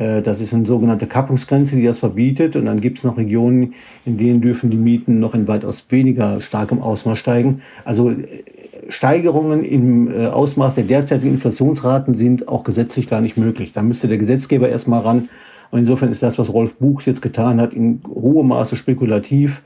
Äh, 0.00 0.22
das 0.22 0.40
ist 0.40 0.54
eine 0.54 0.66
sogenannte 0.66 1.06
Kappungsgrenze, 1.06 1.76
die 1.76 1.84
das 1.84 1.98
verbietet. 1.98 2.56
Und 2.56 2.64
dann 2.64 2.80
gibt 2.80 2.98
es 2.98 3.04
noch 3.04 3.18
Regionen, 3.18 3.74
in 4.04 4.16
denen 4.16 4.40
dürfen 4.40 4.70
die 4.70 4.76
Mieten 4.76 5.20
noch 5.20 5.34
in 5.34 5.46
weitaus 5.46 5.86
weniger 5.90 6.40
starkem 6.40 6.80
Ausmaß 6.80 7.18
steigen. 7.18 7.60
Also 7.84 8.10
äh, 8.10 8.42
Steigerungen 8.90 9.64
im 9.64 10.12
äh, 10.12 10.26
Ausmaß 10.26 10.74
der 10.74 10.84
derzeitigen 10.84 11.34
Inflationsraten 11.34 12.14
sind 12.14 12.48
auch 12.48 12.64
gesetzlich 12.64 13.08
gar 13.08 13.20
nicht 13.20 13.36
möglich. 13.36 13.72
Da 13.72 13.82
müsste 13.82 14.08
der 14.08 14.18
Gesetzgeber 14.18 14.68
erstmal 14.68 15.00
ran. 15.00 15.28
Und 15.70 15.78
insofern 15.78 16.10
ist 16.10 16.22
das, 16.22 16.38
was 16.38 16.52
Rolf 16.52 16.76
Buch 16.76 17.02
jetzt 17.02 17.22
getan 17.22 17.60
hat, 17.60 17.72
in 17.72 18.02
hohem 18.08 18.48
Maße 18.48 18.76
spekulativ, 18.76 19.62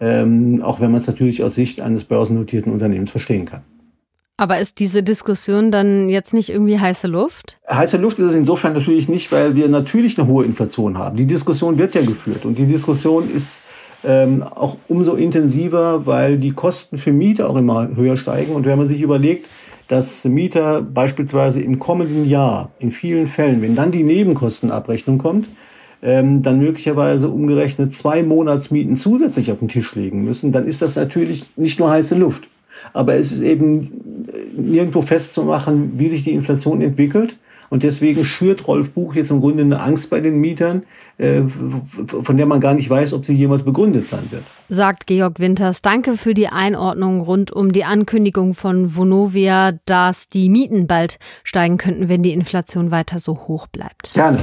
ähm, 0.00 0.62
auch 0.62 0.80
wenn 0.80 0.90
man 0.90 1.00
es 1.00 1.06
natürlich 1.06 1.42
aus 1.42 1.54
Sicht 1.54 1.80
eines 1.80 2.04
börsennotierten 2.04 2.72
Unternehmens 2.72 3.10
verstehen 3.10 3.44
kann. 3.44 3.62
Aber 4.38 4.58
ist 4.58 4.80
diese 4.80 5.02
Diskussion 5.02 5.70
dann 5.70 6.08
jetzt 6.08 6.32
nicht 6.32 6.48
irgendwie 6.48 6.78
heiße 6.78 7.06
Luft? 7.06 7.60
Heiße 7.70 7.98
Luft 7.98 8.18
ist 8.18 8.26
es 8.26 8.34
insofern 8.34 8.72
natürlich 8.72 9.08
nicht, 9.08 9.30
weil 9.30 9.54
wir 9.54 9.68
natürlich 9.68 10.18
eine 10.18 10.26
hohe 10.26 10.44
Inflation 10.44 10.98
haben. 10.98 11.16
Die 11.16 11.26
Diskussion 11.26 11.78
wird 11.78 11.94
ja 11.94 12.00
geführt 12.00 12.44
und 12.44 12.56
die 12.56 12.66
Diskussion 12.66 13.30
ist 13.30 13.60
ähm, 14.04 14.42
auch 14.42 14.76
umso 14.88 15.14
intensiver, 15.14 16.06
weil 16.06 16.38
die 16.38 16.52
Kosten 16.52 16.98
für 16.98 17.12
Mieter 17.12 17.48
auch 17.48 17.56
immer 17.56 17.88
höher 17.94 18.16
steigen. 18.16 18.54
Und 18.54 18.66
wenn 18.66 18.78
man 18.78 18.88
sich 18.88 19.00
überlegt, 19.00 19.48
dass 19.88 20.24
Mieter 20.24 20.82
beispielsweise 20.82 21.60
im 21.60 21.78
kommenden 21.78 22.28
Jahr 22.28 22.70
in 22.78 22.92
vielen 22.92 23.26
Fällen, 23.26 23.62
wenn 23.62 23.74
dann 23.74 23.90
die 23.90 24.04
Nebenkostenabrechnung 24.04 25.18
kommt, 25.18 25.50
ähm, 26.02 26.42
dann 26.42 26.58
möglicherweise 26.58 27.28
umgerechnet 27.28 27.94
zwei 27.94 28.22
Monatsmieten 28.22 28.96
zusätzlich 28.96 29.52
auf 29.52 29.60
den 29.60 29.68
Tisch 29.68 29.94
legen 29.94 30.24
müssen, 30.24 30.50
dann 30.50 30.64
ist 30.64 30.82
das 30.82 30.96
natürlich 30.96 31.50
nicht 31.56 31.78
nur 31.78 31.90
heiße 31.90 32.16
Luft. 32.16 32.44
Aber 32.92 33.14
es 33.14 33.32
ist 33.32 33.42
eben 33.42 34.26
nirgendwo 34.56 35.02
festzumachen, 35.02 35.98
wie 35.98 36.08
sich 36.08 36.24
die 36.24 36.32
Inflation 36.32 36.80
entwickelt. 36.80 37.36
Und 37.72 37.84
deswegen 37.84 38.22
schürt 38.26 38.68
Rolf 38.68 38.90
Buch 38.90 39.14
jetzt 39.14 39.30
im 39.30 39.40
Grunde 39.40 39.62
eine 39.62 39.80
Angst 39.80 40.10
bei 40.10 40.20
den 40.20 40.38
Mietern, 40.38 40.82
äh, 41.16 41.40
von 42.06 42.36
der 42.36 42.44
man 42.44 42.60
gar 42.60 42.74
nicht 42.74 42.90
weiß, 42.90 43.14
ob 43.14 43.24
sie 43.24 43.32
jemals 43.32 43.62
begründet 43.62 44.06
sein 44.06 44.30
wird. 44.30 44.42
Sagt 44.68 45.06
Georg 45.06 45.40
Winters. 45.40 45.80
Danke 45.80 46.18
für 46.18 46.34
die 46.34 46.48
Einordnung 46.48 47.22
rund 47.22 47.50
um 47.50 47.72
die 47.72 47.84
Ankündigung 47.84 48.52
von 48.52 48.94
Vonovia, 48.94 49.72
dass 49.86 50.28
die 50.28 50.50
Mieten 50.50 50.86
bald 50.86 51.18
steigen 51.44 51.78
könnten, 51.78 52.10
wenn 52.10 52.22
die 52.22 52.34
Inflation 52.34 52.90
weiter 52.90 53.18
so 53.18 53.38
hoch 53.48 53.66
bleibt. 53.68 54.12
Gerne. 54.12 54.40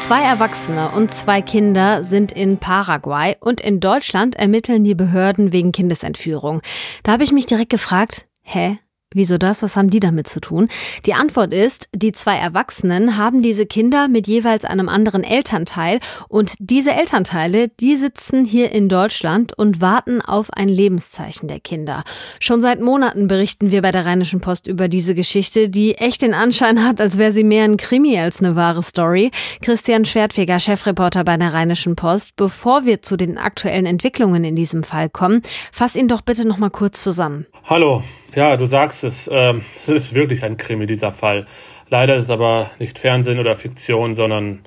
Zwei 0.00 0.24
Erwachsene 0.24 0.90
und 0.90 1.10
zwei 1.10 1.40
Kinder 1.40 2.04
sind 2.04 2.32
in 2.32 2.58
Paraguay 2.58 3.34
und 3.40 3.62
in 3.62 3.80
Deutschland 3.80 4.36
ermitteln 4.36 4.84
die 4.84 4.94
Behörden 4.94 5.54
wegen 5.54 5.72
Kindesentführung. 5.72 6.60
Da 7.02 7.12
habe 7.12 7.24
ich 7.24 7.32
mich 7.32 7.46
direkt 7.46 7.70
gefragt, 7.70 8.26
hä? 8.42 8.78
Wieso 9.12 9.38
das? 9.38 9.62
Was 9.64 9.76
haben 9.76 9.90
die 9.90 9.98
damit 9.98 10.28
zu 10.28 10.40
tun? 10.40 10.68
Die 11.04 11.14
Antwort 11.14 11.52
ist, 11.52 11.88
die 11.92 12.12
zwei 12.12 12.36
Erwachsenen 12.36 13.16
haben 13.16 13.42
diese 13.42 13.66
Kinder 13.66 14.06
mit 14.06 14.28
jeweils 14.28 14.64
einem 14.64 14.88
anderen 14.88 15.24
Elternteil 15.24 15.98
und 16.28 16.54
diese 16.60 16.92
Elternteile, 16.92 17.66
die 17.68 17.96
sitzen 17.96 18.44
hier 18.44 18.70
in 18.70 18.88
Deutschland 18.88 19.52
und 19.58 19.80
warten 19.80 20.22
auf 20.22 20.52
ein 20.52 20.68
Lebenszeichen 20.68 21.48
der 21.48 21.58
Kinder. 21.58 22.04
Schon 22.38 22.60
seit 22.60 22.80
Monaten 22.80 23.26
berichten 23.26 23.72
wir 23.72 23.82
bei 23.82 23.90
der 23.90 24.06
Rheinischen 24.06 24.40
Post 24.40 24.68
über 24.68 24.86
diese 24.86 25.16
Geschichte, 25.16 25.70
die 25.70 25.96
echt 25.96 26.22
den 26.22 26.32
Anschein 26.32 26.84
hat, 26.84 27.00
als 27.00 27.18
wäre 27.18 27.32
sie 27.32 27.42
mehr 27.42 27.64
ein 27.64 27.78
Krimi 27.78 28.16
als 28.16 28.40
eine 28.40 28.54
wahre 28.54 28.84
Story. 28.84 29.32
Christian 29.60 30.04
Schwertfeger, 30.04 30.60
Chefreporter 30.60 31.24
bei 31.24 31.36
der 31.36 31.52
Rheinischen 31.52 31.96
Post. 31.96 32.36
Bevor 32.36 32.84
wir 32.84 33.02
zu 33.02 33.16
den 33.16 33.38
aktuellen 33.38 33.86
Entwicklungen 33.86 34.44
in 34.44 34.54
diesem 34.54 34.84
Fall 34.84 35.08
kommen, 35.08 35.42
fass 35.72 35.96
ihn 35.96 36.06
doch 36.06 36.20
bitte 36.20 36.46
noch 36.46 36.58
mal 36.58 36.70
kurz 36.70 37.02
zusammen. 37.02 37.46
Hallo, 37.64 38.04
ja, 38.34 38.56
du 38.56 38.66
sagst 38.66 39.04
es, 39.04 39.28
äh, 39.28 39.54
es 39.82 39.88
ist 39.88 40.14
wirklich 40.14 40.42
ein 40.42 40.56
Krimi, 40.56 40.86
dieser 40.86 41.12
Fall. 41.12 41.46
Leider 41.88 42.16
ist 42.16 42.24
es 42.24 42.30
aber 42.30 42.70
nicht 42.78 42.98
Fernsehen 42.98 43.38
oder 43.38 43.56
Fiktion, 43.56 44.14
sondern 44.14 44.60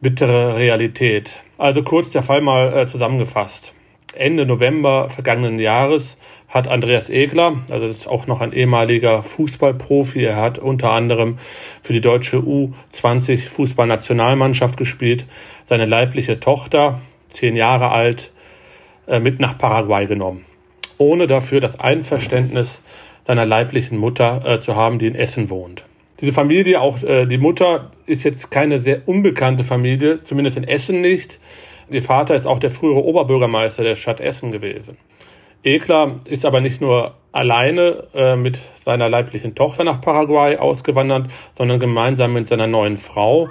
bittere 0.00 0.56
Realität. 0.56 1.40
Also 1.56 1.82
kurz 1.82 2.10
der 2.10 2.22
Fall 2.22 2.40
mal 2.40 2.76
äh, 2.76 2.86
zusammengefasst. 2.86 3.72
Ende 4.14 4.46
November 4.46 5.08
vergangenen 5.10 5.58
Jahres 5.58 6.16
hat 6.48 6.68
Andreas 6.68 7.10
Egler, 7.10 7.56
also 7.68 7.88
das 7.88 7.96
ist 7.96 8.06
auch 8.06 8.28
noch 8.28 8.40
ein 8.40 8.52
ehemaliger 8.52 9.24
Fußballprofi, 9.24 10.22
er 10.24 10.36
hat 10.36 10.58
unter 10.58 10.92
anderem 10.92 11.38
für 11.82 11.92
die 11.92 12.00
deutsche 12.00 12.36
U20 12.36 13.48
Fußballnationalmannschaft 13.48 14.76
gespielt, 14.76 15.26
seine 15.64 15.86
leibliche 15.86 16.38
Tochter, 16.38 17.00
zehn 17.28 17.56
Jahre 17.56 17.90
alt, 17.90 18.30
äh, 19.08 19.18
mit 19.18 19.40
nach 19.40 19.58
Paraguay 19.58 20.06
genommen, 20.06 20.44
ohne 20.98 21.26
dafür 21.26 21.60
das 21.60 21.78
Einverständnis 21.78 22.82
seiner 23.26 23.46
leiblichen 23.46 23.98
Mutter 23.98 24.42
äh, 24.44 24.60
zu 24.60 24.76
haben, 24.76 24.98
die 24.98 25.06
in 25.06 25.14
Essen 25.14 25.50
wohnt. 25.50 25.84
Diese 26.20 26.32
Familie, 26.32 26.80
auch 26.80 27.02
äh, 27.02 27.26
die 27.26 27.38
Mutter, 27.38 27.90
ist 28.06 28.24
jetzt 28.24 28.50
keine 28.50 28.80
sehr 28.80 29.08
unbekannte 29.08 29.64
Familie, 29.64 30.22
zumindest 30.22 30.56
in 30.56 30.64
Essen 30.64 31.00
nicht. 31.00 31.40
Ihr 31.90 32.02
Vater 32.02 32.34
ist 32.34 32.46
auch 32.46 32.58
der 32.58 32.70
frühere 32.70 33.04
Oberbürgermeister 33.04 33.82
der 33.82 33.96
Stadt 33.96 34.20
Essen 34.20 34.52
gewesen. 34.52 34.96
Ekler 35.64 36.16
ist 36.26 36.44
aber 36.44 36.60
nicht 36.60 36.80
nur 36.80 37.14
alleine 37.32 38.06
äh, 38.14 38.36
mit 38.36 38.58
seiner 38.84 39.08
leiblichen 39.08 39.54
Tochter 39.54 39.84
nach 39.84 40.00
Paraguay 40.00 40.56
ausgewandert, 40.56 41.30
sondern 41.56 41.80
gemeinsam 41.80 42.34
mit 42.34 42.48
seiner 42.48 42.66
neuen 42.66 42.96
Frau, 42.96 43.48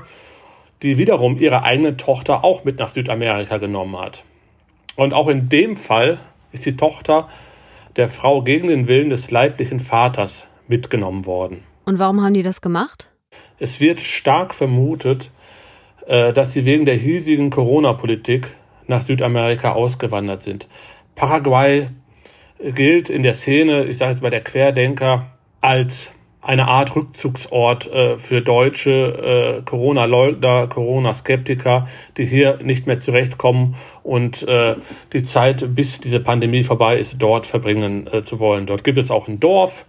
die 0.84 0.98
wiederum 0.98 1.38
ihre 1.38 1.64
eigene 1.64 1.98
Tochter 1.98 2.44
auch 2.44 2.64
mit 2.64 2.80
nach 2.80 2.90
Südamerika 2.90 3.58
genommen 3.58 4.00
hat. 4.00 4.24
Und 4.96 5.14
auch 5.14 5.28
in 5.28 5.50
dem 5.50 5.76
Fall 5.76 6.20
ist 6.54 6.66
die 6.66 6.78
Tochter 6.78 7.28
der 7.98 8.08
Frau 8.08 8.42
gegen 8.42 8.70
den 8.70 8.88
Willen 8.88 9.10
des 9.10 9.30
leiblichen 9.30 9.80
Vaters 9.80 10.48
mitgenommen 10.68 11.26
worden. 11.26 11.64
Und 11.86 12.00
warum 12.00 12.22
haben 12.22 12.34
die 12.34 12.42
das 12.42 12.62
gemacht? 12.62 13.12
Es 13.60 13.80
wird 13.80 14.00
stark 14.00 14.56
vermutet, 14.56 15.30
äh, 16.08 16.34
dass 16.34 16.54
sie 16.54 16.66
wegen 16.66 16.86
der 16.86 16.96
hiesigen 16.96 17.50
Corona-Politik 17.50 18.48
nach 18.88 19.02
Südamerika 19.02 19.74
ausgewandert 19.74 20.44
sind. 20.44 20.68
Paraguay 21.16 21.90
gilt 22.60 23.10
in 23.10 23.24
der 23.24 23.34
Szene, 23.34 23.86
ich 23.86 23.98
sage 23.98 24.12
jetzt 24.12 24.22
mal 24.22 24.30
der 24.30 24.44
Querdenker, 24.44 25.28
als 25.62 26.12
eine 26.44 26.68
Art 26.68 26.96
Rückzugsort 26.96 27.88
äh, 27.88 28.18
für 28.18 28.42
deutsche 28.42 28.92
äh, 28.92 29.62
Corona-Leugner, 29.64 30.68
Corona-Skeptiker, 30.68 31.88
die 32.18 32.26
hier 32.26 32.60
nicht 32.62 32.86
mehr 32.86 33.00
zurechtkommen 33.00 33.76
und 34.04 34.44
äh, 34.44 34.76
die 35.14 35.24
Zeit, 35.24 35.74
bis 35.74 36.02
diese 36.02 36.20
Pandemie 36.20 36.64
vorbei 36.64 36.98
ist, 36.98 37.16
dort 37.18 37.48
verbringen 37.48 38.08
äh, 38.12 38.24
zu 38.24 38.40
wollen. 38.40 38.66
Dort 38.66 38.84
gibt 38.84 38.98
es 38.98 39.10
auch 39.10 39.30
ein 39.30 39.40
Dorf, 39.40 39.86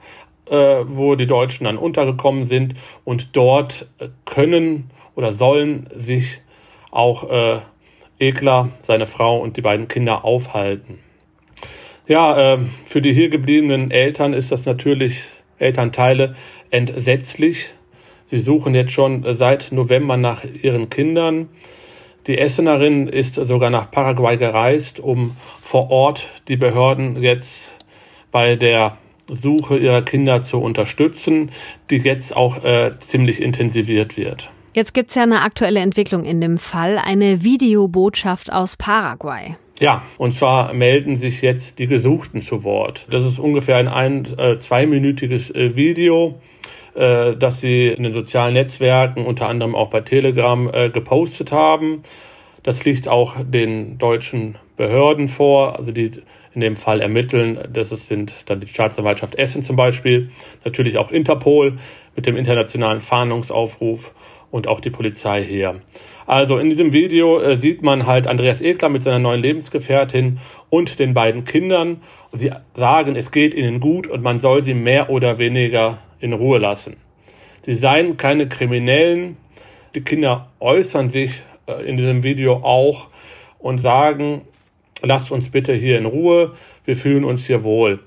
äh, 0.49 0.54
wo 0.87 1.16
die 1.16 1.26
Deutschen 1.26 1.64
dann 1.64 1.76
untergekommen 1.76 2.46
sind 2.46 2.75
und 3.04 3.37
dort 3.37 3.88
äh, 3.99 4.08
können 4.25 4.90
oder 5.16 5.32
sollen 5.32 5.88
sich 5.94 6.40
auch 6.90 7.28
Ekler, 8.20 8.68
seine 8.82 9.06
Frau 9.06 9.40
und 9.40 9.56
die 9.56 9.62
beiden 9.62 9.88
Kinder 9.88 10.25
aufhalten. 10.25 11.00
Ja, 12.06 12.58
für 12.84 13.02
die 13.02 13.12
hier 13.12 13.30
gebliebenen 13.30 13.90
Eltern 13.90 14.32
ist 14.32 14.52
das 14.52 14.64
natürlich 14.64 15.25
Elternteile 15.58 16.34
entsetzlich. 16.70 17.70
Sie 18.26 18.38
suchen 18.38 18.75
jetzt 18.75 18.92
schon 18.92 19.25
seit 19.37 19.73
November 19.73 20.16
nach 20.16 20.44
ihren 20.44 20.90
Kindern. 20.90 21.49
Die 22.26 22.38
Essenerin 22.38 23.06
ist 23.06 23.34
sogar 23.34 23.70
nach 23.70 23.90
Paraguay 23.90 24.37
gereist, 24.37 24.99
um 24.99 25.37
vor 25.62 25.90
Ort 25.90 26.28
die 26.49 26.56
Behörden 26.56 27.23
jetzt 27.23 27.70
bei 28.30 28.56
der 28.56 28.96
Suche 29.28 29.78
ihrer 29.78 30.02
Kinder 30.02 30.42
zu 30.42 30.58
unterstützen, 30.58 31.50
die 31.90 31.96
jetzt 31.96 32.37
auch 32.37 32.64
äh, 32.64 32.92
ziemlich 32.99 33.40
intensiviert 33.40 34.16
wird. 34.16 34.50
Jetzt 34.75 34.92
gibt 34.92 35.11
es 35.11 35.14
ja 35.14 35.23
eine 35.23 35.42
aktuelle 35.42 35.80
Entwicklung 35.80 36.25
in 36.25 36.40
dem 36.40 36.58
Fall, 36.58 36.99
eine 36.99 37.44
Videobotschaft 37.44 38.52
aus 38.52 38.76
Paraguay. 38.76 39.56
Ja, 39.81 40.04
und 40.19 40.35
zwar 40.35 40.73
melden 40.73 41.16
sich 41.16 41.43
jetzt 41.43 41.81
die 41.81 41.88
Gesuchten 41.88 42.40
zu 42.40 42.62
Wort. 42.62 43.07
Das 43.11 43.25
ist 43.25 43.40
ungefähr 43.40 43.76
ein, 43.76 43.88
ein 43.88 44.26
äh, 44.38 44.59
zweiminütiges 44.61 45.50
äh, 45.50 45.75
Video, 45.75 46.38
äh, 46.95 47.35
das 47.37 47.61
sie 47.61 47.88
in 47.88 48.04
den 48.04 48.12
sozialen 48.12 48.54
Netzwerken, 48.54 49.26
unter 49.26 49.49
anderem 49.49 49.75
auch 49.75 49.90
bei 49.90 50.00
Telegram, 50.00 50.71
äh, 50.73 50.90
gepostet 50.90 51.50
haben. 51.50 52.04
Das 52.62 52.85
liegt 52.85 53.09
auch 53.09 53.37
den 53.45 53.99
deutschen 53.99 54.57
Behörden 54.76 55.26
vor, 55.26 55.76
also 55.76 55.90
die 55.90 56.12
in 56.54 56.61
dem 56.61 56.76
Fall 56.76 57.00
ermitteln. 57.00 57.59
Das 57.73 57.88
sind 57.88 58.33
dann 58.47 58.61
die 58.61 58.69
Staatsanwaltschaft 58.69 59.35
Essen 59.35 59.64
zum 59.64 59.75
Beispiel, 59.75 60.31
natürlich 60.64 60.99
auch 60.99 61.11
Interpol 61.11 61.78
mit 62.14 62.26
dem 62.26 62.37
internationalen 62.37 63.00
Fahndungsaufruf 63.00 64.14
und 64.54 64.68
auch 64.68 64.78
die 64.78 64.90
Polizei 64.90 65.42
hier. 65.42 65.80
Also 66.28 66.58
in 66.58 66.70
diesem 66.70 66.92
Video 66.92 67.40
äh, 67.40 67.58
sieht 67.58 67.82
man 67.82 68.06
halt 68.06 68.28
Andreas 68.28 68.61
Ekler 68.61 68.88
mit 68.88 69.02
seiner 69.02 69.18
neuen 69.18 69.42
Lebensgefährtin 69.42 70.38
und 70.70 71.00
den 71.00 71.12
beiden 71.12 71.44
Kindern. 71.44 72.02
Sie 72.30 72.52
sagen, 72.76 73.16
es 73.16 73.32
geht 73.32 73.52
ihnen 73.52 73.80
gut 73.80 74.06
und 74.06 74.23
man 74.23 74.38
soll 74.38 74.62
sie 74.62 74.75
mehr 74.75 75.11
oder 75.11 75.38
weniger 75.38 75.99
in 76.20 76.32
Ruhe 76.32 76.58
lassen. 76.58 76.99
Sie 77.66 77.75
seien 77.75 78.16
keine 78.16 78.46
Kriminellen. 78.49 79.38
Die 79.96 80.02
Kinder 80.02 80.52
äußern 80.61 81.11
sich 81.11 81.42
äh, 81.66 81.84
in 81.84 81.96
diesem 81.96 82.23
Video 82.23 82.58
auch 82.58 83.08
und 83.58 83.78
sagen, 83.78 84.42
lasst 85.02 85.32
uns 85.32 85.50
bitte 85.50 85.75
hier 85.75 85.99
in 85.99 86.06
Ruhe, 86.06 86.52
wir 86.84 86.94
fühlen 86.94 87.25
uns 87.25 87.44
hier 87.44 87.64
wohl. 87.64 87.99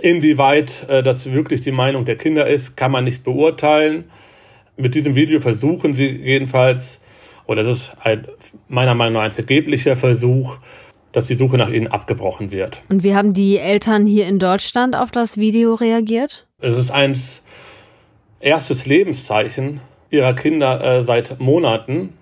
Inwieweit 0.00 0.86
äh, 0.88 1.02
das 1.02 1.32
wirklich 1.32 1.60
die 1.60 1.72
Meinung 1.72 2.04
der 2.04 2.16
Kinder 2.16 2.46
ist, 2.46 2.76
kann 2.76 2.92
man 2.92 3.02
nicht 3.02 3.24
beurteilen. 3.24 4.04
Mit 4.76 4.94
diesem 4.94 5.14
Video 5.14 5.40
versuchen 5.40 5.94
sie 5.94 6.08
jedenfalls, 6.08 7.00
oder 7.46 7.62
das 7.62 7.78
ist 7.78 7.96
ein, 8.02 8.26
meiner 8.68 8.94
Meinung 8.94 9.14
nach 9.14 9.22
ein 9.22 9.32
vergeblicher 9.32 9.96
Versuch, 9.96 10.56
dass 11.12 11.26
die 11.26 11.34
Suche 11.34 11.56
nach 11.56 11.70
ihnen 11.70 11.88
abgebrochen 11.88 12.50
wird. 12.50 12.82
Und 12.88 13.02
wie 13.02 13.14
haben 13.14 13.34
die 13.34 13.58
Eltern 13.58 14.06
hier 14.06 14.26
in 14.26 14.38
Deutschland 14.38 14.94
auf 14.94 15.10
das 15.10 15.38
Video 15.38 15.74
reagiert? 15.74 16.46
Es 16.60 16.76
ist 16.76 16.90
ein 16.90 17.18
erstes 18.38 18.86
Lebenszeichen 18.86 19.80
ihrer 20.10 20.34
Kinder 20.34 20.82
äh, 20.82 21.04
seit 21.04 21.40
Monaten. 21.40 22.14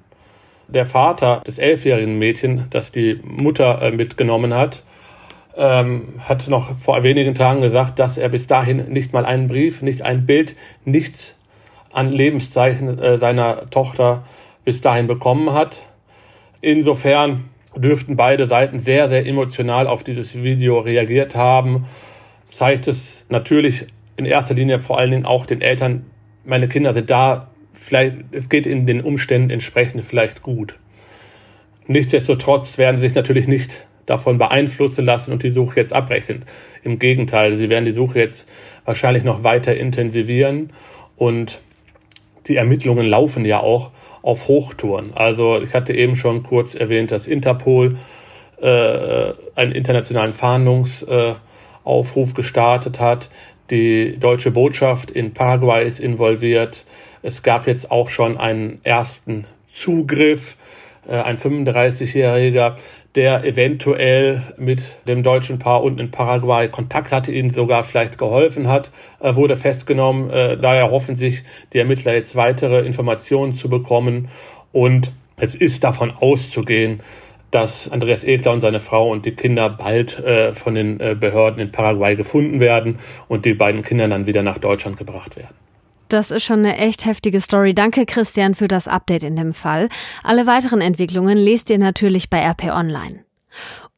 Der 0.68 0.84
Vater 0.84 1.42
des 1.46 1.58
elfjährigen 1.58 2.18
Mädchen, 2.18 2.66
das 2.70 2.92
die 2.92 3.20
Mutter 3.22 3.80
äh, 3.80 3.90
mitgenommen 3.90 4.54
hat, 4.54 4.82
ähm, 5.56 6.20
hat 6.20 6.48
noch 6.48 6.78
vor 6.78 7.02
wenigen 7.02 7.34
Tagen 7.34 7.60
gesagt, 7.60 7.98
dass 7.98 8.18
er 8.18 8.28
bis 8.28 8.46
dahin 8.46 8.90
nicht 8.90 9.12
mal 9.12 9.24
einen 9.24 9.48
Brief, 9.48 9.82
nicht 9.82 10.02
ein 10.02 10.26
Bild, 10.26 10.54
nichts 10.84 11.34
an 11.98 12.12
Lebenszeichen 12.12 12.98
äh, 12.98 13.18
seiner 13.18 13.68
Tochter 13.70 14.24
bis 14.64 14.80
dahin 14.80 15.08
bekommen 15.08 15.52
hat. 15.52 15.80
Insofern 16.60 17.50
dürften 17.76 18.14
beide 18.14 18.46
Seiten 18.46 18.78
sehr, 18.78 19.08
sehr 19.08 19.26
emotional 19.26 19.88
auf 19.88 20.04
dieses 20.04 20.40
Video 20.40 20.78
reagiert 20.78 21.34
haben. 21.34 21.86
Zeigt 22.46 22.86
es 22.86 23.24
natürlich 23.28 23.86
in 24.16 24.26
erster 24.26 24.54
Linie 24.54 24.78
vor 24.78 24.98
allen 24.98 25.10
Dingen 25.10 25.26
auch 25.26 25.44
den 25.44 25.60
Eltern, 25.60 26.06
meine 26.44 26.68
Kinder 26.68 26.94
sind 26.94 27.10
da, 27.10 27.50
vielleicht, 27.72 28.14
es 28.30 28.48
geht 28.48 28.66
in 28.66 28.86
den 28.86 29.00
Umständen 29.00 29.50
entsprechend 29.50 30.04
vielleicht 30.04 30.42
gut. 30.42 30.76
Nichtsdestotrotz 31.86 32.78
werden 32.78 32.96
sie 32.96 33.08
sich 33.08 33.16
natürlich 33.16 33.48
nicht 33.48 33.86
davon 34.06 34.38
beeinflussen 34.38 35.04
lassen 35.04 35.32
und 35.32 35.42
die 35.42 35.50
Suche 35.50 35.80
jetzt 35.80 35.92
abbrechen. 35.92 36.44
Im 36.84 36.98
Gegenteil, 36.98 37.56
sie 37.56 37.68
werden 37.68 37.84
die 37.84 37.92
Suche 37.92 38.20
jetzt 38.20 38.48
wahrscheinlich 38.84 39.24
noch 39.24 39.42
weiter 39.42 39.76
intensivieren 39.76 40.70
und 41.16 41.60
die 42.48 42.56
Ermittlungen 42.56 43.06
laufen 43.06 43.44
ja 43.44 43.60
auch 43.60 43.90
auf 44.22 44.48
Hochtouren. 44.48 45.12
Also 45.14 45.60
ich 45.60 45.74
hatte 45.74 45.92
eben 45.94 46.16
schon 46.16 46.42
kurz 46.42 46.74
erwähnt, 46.74 47.10
dass 47.12 47.26
Interpol 47.26 47.98
äh, 48.60 49.32
einen 49.54 49.72
internationalen 49.72 50.32
Fahndungsaufruf 50.32 52.30
äh, 52.30 52.34
gestartet 52.34 53.00
hat. 53.00 53.28
Die 53.70 54.16
deutsche 54.18 54.50
Botschaft 54.50 55.10
in 55.10 55.34
Paraguay 55.34 55.86
ist 55.86 56.00
involviert. 56.00 56.84
Es 57.22 57.42
gab 57.42 57.66
jetzt 57.66 57.90
auch 57.90 58.08
schon 58.08 58.38
einen 58.38 58.80
ersten 58.82 59.46
Zugriff. 59.70 60.56
Äh, 61.06 61.16
ein 61.16 61.38
35-Jähriger, 61.38 62.76
der 63.18 63.42
eventuell 63.42 64.44
mit 64.58 64.80
dem 65.08 65.24
deutschen 65.24 65.58
Paar 65.58 65.82
unten 65.82 65.98
in 65.98 66.12
Paraguay 66.12 66.68
Kontakt 66.68 67.10
hatte, 67.10 67.32
ihnen 67.32 67.50
sogar 67.50 67.82
vielleicht 67.82 68.16
geholfen 68.16 68.68
hat, 68.68 68.92
äh, 69.18 69.34
wurde 69.34 69.56
festgenommen. 69.56 70.30
Äh, 70.30 70.56
daher 70.56 70.92
hoffen 70.92 71.16
sich 71.16 71.42
die 71.72 71.78
Ermittler 71.78 72.14
jetzt 72.14 72.36
weitere 72.36 72.86
Informationen 72.86 73.54
zu 73.54 73.68
bekommen. 73.68 74.28
Und 74.70 75.10
es 75.36 75.56
ist 75.56 75.82
davon 75.82 76.12
auszugehen, 76.12 77.00
dass 77.50 77.90
Andreas 77.90 78.22
Ekler 78.22 78.52
und 78.52 78.60
seine 78.60 78.78
Frau 78.78 79.10
und 79.10 79.26
die 79.26 79.32
Kinder 79.32 79.68
bald 79.68 80.20
äh, 80.20 80.54
von 80.54 80.76
den 80.76 81.00
äh, 81.00 81.16
Behörden 81.18 81.60
in 81.60 81.72
Paraguay 81.72 82.14
gefunden 82.14 82.60
werden 82.60 83.00
und 83.26 83.46
die 83.46 83.54
beiden 83.54 83.82
Kinder 83.82 84.06
dann 84.06 84.26
wieder 84.26 84.44
nach 84.44 84.58
Deutschland 84.58 84.96
gebracht 84.96 85.36
werden. 85.36 85.67
Das 86.08 86.30
ist 86.30 86.44
schon 86.44 86.60
eine 86.60 86.78
echt 86.78 87.04
heftige 87.04 87.40
Story. 87.40 87.74
Danke, 87.74 88.06
Christian, 88.06 88.54
für 88.54 88.66
das 88.66 88.88
Update 88.88 89.22
in 89.22 89.36
dem 89.36 89.52
Fall. 89.52 89.90
Alle 90.22 90.46
weiteren 90.46 90.80
Entwicklungen 90.80 91.36
lest 91.36 91.68
ihr 91.68 91.78
natürlich 91.78 92.30
bei 92.30 92.40
RP 92.40 92.74
Online. 92.74 93.24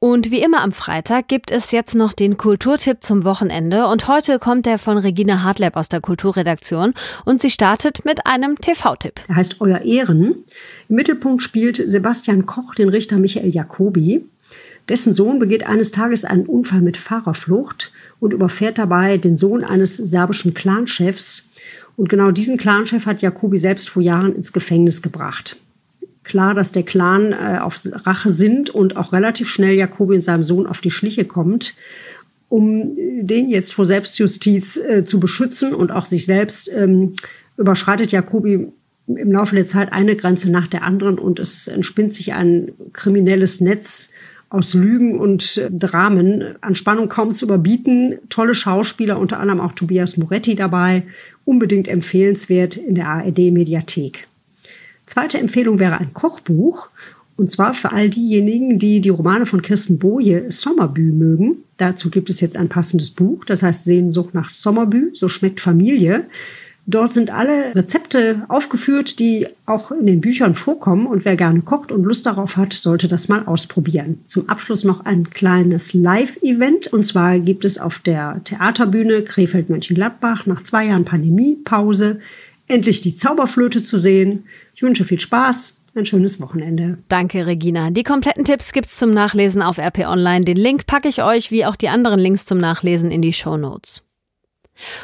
Und 0.00 0.30
wie 0.30 0.40
immer 0.40 0.62
am 0.62 0.72
Freitag 0.72 1.28
gibt 1.28 1.50
es 1.50 1.72
jetzt 1.72 1.94
noch 1.94 2.14
den 2.14 2.38
Kulturtipp 2.38 3.02
zum 3.02 3.24
Wochenende 3.24 3.86
und 3.86 4.08
heute 4.08 4.38
kommt 4.38 4.64
der 4.64 4.78
von 4.78 4.96
Regina 4.96 5.42
Hartleb 5.42 5.76
aus 5.76 5.90
der 5.90 6.00
Kulturredaktion 6.00 6.94
und 7.26 7.42
sie 7.42 7.50
startet 7.50 8.04
mit 8.06 8.26
einem 8.26 8.56
TV-Tipp. 8.56 9.20
Er 9.28 9.36
heißt 9.36 9.60
Euer 9.60 9.82
Ehren. 9.82 10.44
Im 10.88 10.96
Mittelpunkt 10.96 11.42
spielt 11.42 11.76
Sebastian 11.76 12.46
Koch 12.46 12.74
den 12.74 12.88
Richter 12.88 13.18
Michael 13.18 13.50
Jacobi. 13.50 14.24
Dessen 14.88 15.12
Sohn 15.12 15.38
begeht 15.38 15.66
eines 15.66 15.92
Tages 15.92 16.24
einen 16.24 16.46
Unfall 16.46 16.80
mit 16.80 16.96
Fahrerflucht 16.96 17.92
und 18.18 18.32
überfährt 18.32 18.78
dabei 18.78 19.18
den 19.18 19.36
Sohn 19.36 19.64
eines 19.64 19.98
serbischen 19.98 20.54
Clanchefs. 20.54 21.50
Und 22.00 22.09
genau 22.09 22.30
diesen 22.30 22.57
Clanchef 22.57 23.04
hat 23.04 23.21
Jacobi 23.21 23.59
selbst 23.59 23.90
vor 23.90 24.02
Jahren 24.02 24.35
ins 24.35 24.54
Gefängnis 24.54 25.02
gebracht. 25.02 25.61
Klar, 26.23 26.54
dass 26.54 26.73
der 26.73 26.83
Clan 26.83 27.33
äh, 27.33 27.59
auf 27.61 27.78
Rache 28.07 28.30
sind 28.30 28.71
und 28.71 28.97
auch 28.97 29.12
relativ 29.12 29.50
schnell 29.50 29.75
Jakobi 29.75 30.14
und 30.14 30.25
seinem 30.25 30.42
Sohn 30.42 30.66
auf 30.66 30.80
die 30.80 30.90
Schliche 30.90 31.26
kommt, 31.26 31.76
um 32.49 32.97
den 32.97 33.50
jetzt 33.50 33.75
vor 33.75 33.85
Selbstjustiz 33.85 34.78
äh, 34.78 35.04
zu 35.04 35.21
beschützen 35.21 35.75
und 35.75 35.91
auch 35.91 36.06
sich 36.06 36.25
selbst 36.25 36.71
ähm, 36.75 37.17
überschreitet 37.58 38.13
Jakobi 38.13 38.69
im 39.06 39.32
Laufe 39.32 39.54
der 39.54 39.67
Zeit 39.67 39.93
eine 39.93 40.17
Grenze 40.17 40.50
nach 40.50 40.69
der 40.69 40.84
anderen 40.84 41.19
und 41.19 41.39
es 41.39 41.69
entspinnt 41.69 42.15
sich 42.15 42.32
ein 42.32 42.73
kriminelles 42.95 43.60
Netz 43.60 44.10
aus 44.50 44.75
Lügen 44.75 45.19
und 45.19 45.56
äh, 45.56 45.71
Dramen. 45.71 46.56
An 46.60 46.75
Spannung 46.75 47.08
kaum 47.08 47.30
zu 47.30 47.47
überbieten. 47.47 48.19
Tolle 48.28 48.54
Schauspieler, 48.54 49.19
unter 49.19 49.41
anderem 49.41 49.60
auch 49.60 49.73
Tobias 49.73 50.17
Moretti 50.17 50.54
dabei. 50.54 51.04
Unbedingt 51.45 51.89
empfehlenswert 51.89 52.76
in 52.76 52.97
der 52.97 53.08
ARD-Mediathek. 53.08 54.26
Zweite 55.06 55.39
Empfehlung 55.39 55.78
wäre 55.78 55.99
ein 55.99 56.13
Kochbuch. 56.13 56.91
Und 57.36 57.50
zwar 57.50 57.73
für 57.73 57.93
all 57.93 58.10
diejenigen, 58.10 58.78
die 58.78 59.00
die 59.00 59.08
Romane 59.08 59.47
von 59.47 59.63
Kirsten 59.63 59.99
Boje 59.99 60.52
Sommerbü 60.52 61.13
mögen. 61.13 61.65
Dazu 61.78 62.10
gibt 62.10 62.28
es 62.28 62.43
jetzt 62.43 62.54
ein 62.54 62.69
passendes 62.69 63.10
Buch, 63.10 63.47
das 63.47 63.63
heißt 63.63 63.84
Sehnsucht 63.84 64.34
nach 64.34 64.52
Sommerbü, 64.52 65.13
so 65.15 65.30
schmeckt 65.30 65.58
Familie. 65.58 66.26
Dort 66.90 67.12
sind 67.12 67.30
alle 67.30 67.74
Rezepte 67.74 68.42
aufgeführt, 68.48 69.18
die 69.20 69.46
auch 69.64 69.92
in 69.92 70.06
den 70.06 70.20
Büchern 70.20 70.56
vorkommen. 70.56 71.06
Und 71.06 71.24
wer 71.24 71.36
gerne 71.36 71.60
kocht 71.60 71.92
und 71.92 72.02
Lust 72.02 72.26
darauf 72.26 72.56
hat, 72.56 72.72
sollte 72.72 73.06
das 73.06 73.28
mal 73.28 73.46
ausprobieren. 73.46 74.22
Zum 74.26 74.48
Abschluss 74.48 74.82
noch 74.82 75.04
ein 75.04 75.30
kleines 75.30 75.94
Live-Event. 75.94 76.92
Und 76.92 77.04
zwar 77.04 77.38
gibt 77.38 77.64
es 77.64 77.78
auf 77.78 78.00
der 78.00 78.40
Theaterbühne 78.44 79.22
Krefeld-Mönchengladbach 79.22 80.46
nach 80.46 80.62
zwei 80.62 80.86
Jahren 80.86 81.04
Pandemiepause 81.04 82.18
endlich 82.66 83.02
die 83.02 83.14
Zauberflöte 83.14 83.82
zu 83.82 83.98
sehen. 83.98 84.44
Ich 84.74 84.82
wünsche 84.82 85.04
viel 85.04 85.20
Spaß. 85.20 85.76
Ein 85.94 86.06
schönes 86.06 86.40
Wochenende. 86.40 86.98
Danke, 87.08 87.46
Regina. 87.46 87.90
Die 87.90 88.04
kompletten 88.04 88.44
Tipps 88.44 88.72
gibt's 88.72 88.96
zum 88.96 89.10
Nachlesen 89.10 89.60
auf 89.60 89.78
RP 89.78 90.06
Online. 90.06 90.44
Den 90.44 90.56
Link 90.56 90.86
packe 90.86 91.08
ich 91.08 91.22
euch 91.22 91.50
wie 91.50 91.66
auch 91.66 91.74
die 91.74 91.88
anderen 91.88 92.20
Links 92.20 92.46
zum 92.46 92.58
Nachlesen 92.58 93.10
in 93.10 93.22
die 93.22 93.32
Show 93.32 93.56
Notes. 93.56 94.09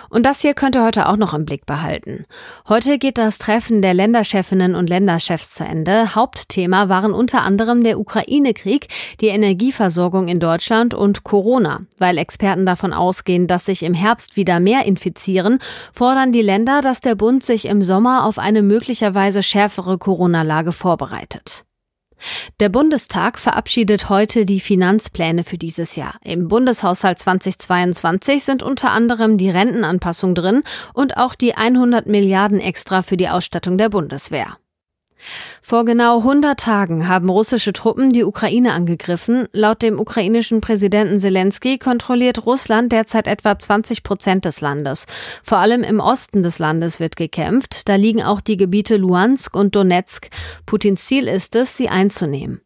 Und 0.08 0.24
das 0.24 0.40
hier 0.40 0.54
könnt 0.54 0.76
ihr 0.76 0.84
heute 0.84 1.08
auch 1.08 1.16
noch 1.16 1.34
im 1.34 1.44
Blick 1.44 1.66
behalten. 1.66 2.24
Heute 2.68 2.98
geht 2.98 3.18
das 3.18 3.38
Treffen 3.38 3.82
der 3.82 3.94
Länderchefinnen 3.94 4.74
und 4.74 4.88
Länderchefs 4.88 5.50
zu 5.50 5.64
Ende. 5.64 6.14
Hauptthema 6.14 6.88
waren 6.88 7.12
unter 7.12 7.42
anderem 7.42 7.82
der 7.82 7.98
Ukraine-Krieg, 7.98 8.88
die 9.20 9.28
Energieversorgung 9.28 10.28
in 10.28 10.40
Deutschland 10.40 10.94
und 10.94 11.24
Corona. 11.24 11.80
Weil 11.98 12.18
Experten 12.18 12.64
davon 12.64 12.92
ausgehen, 12.92 13.46
dass 13.46 13.66
sich 13.66 13.82
im 13.82 13.94
Herbst 13.94 14.36
wieder 14.36 14.60
mehr 14.60 14.84
infizieren, 14.86 15.58
fordern 15.92 16.32
die 16.32 16.42
Länder, 16.42 16.80
dass 16.80 17.00
der 17.00 17.14
Bund 17.14 17.42
sich 17.42 17.66
im 17.66 17.82
Sommer 17.82 18.24
auf 18.24 18.38
eine 18.38 18.62
möglicherweise 18.62 19.42
schärfere 19.42 19.98
Corona-Lage 19.98 20.72
vorbereitet. 20.72 21.65
Der 22.60 22.68
Bundestag 22.68 23.38
verabschiedet 23.38 24.08
heute 24.08 24.46
die 24.46 24.60
Finanzpläne 24.60 25.44
für 25.44 25.58
dieses 25.58 25.96
Jahr. 25.96 26.14
Im 26.24 26.48
Bundeshaushalt 26.48 27.18
2022 27.18 28.44
sind 28.44 28.62
unter 28.62 28.90
anderem 28.90 29.38
die 29.38 29.50
Rentenanpassung 29.50 30.34
drin 30.34 30.62
und 30.94 31.16
auch 31.16 31.34
die 31.34 31.54
100 31.54 32.06
Milliarden 32.06 32.60
extra 32.60 33.02
für 33.02 33.16
die 33.16 33.28
Ausstattung 33.28 33.78
der 33.78 33.88
Bundeswehr. 33.88 34.56
Vor 35.62 35.84
genau 35.84 36.18
100 36.18 36.58
Tagen 36.58 37.08
haben 37.08 37.28
russische 37.28 37.72
Truppen 37.72 38.10
die 38.12 38.24
Ukraine 38.24 38.72
angegriffen. 38.72 39.48
Laut 39.52 39.82
dem 39.82 39.98
ukrainischen 39.98 40.60
Präsidenten 40.60 41.18
Zelensky 41.20 41.78
kontrolliert 41.78 42.46
Russland 42.46 42.92
derzeit 42.92 43.26
etwa 43.26 43.58
20 43.58 44.02
Prozent 44.02 44.44
des 44.44 44.60
Landes. 44.60 45.06
Vor 45.42 45.58
allem 45.58 45.82
im 45.82 46.00
Osten 46.00 46.42
des 46.42 46.58
Landes 46.58 47.00
wird 47.00 47.16
gekämpft. 47.16 47.88
Da 47.88 47.96
liegen 47.96 48.22
auch 48.22 48.40
die 48.40 48.56
Gebiete 48.56 48.96
Luhansk 48.96 49.54
und 49.56 49.74
Donetsk. 49.74 50.28
Putins 50.66 51.06
Ziel 51.06 51.28
ist 51.28 51.56
es, 51.56 51.76
sie 51.76 51.88
einzunehmen. 51.88 52.65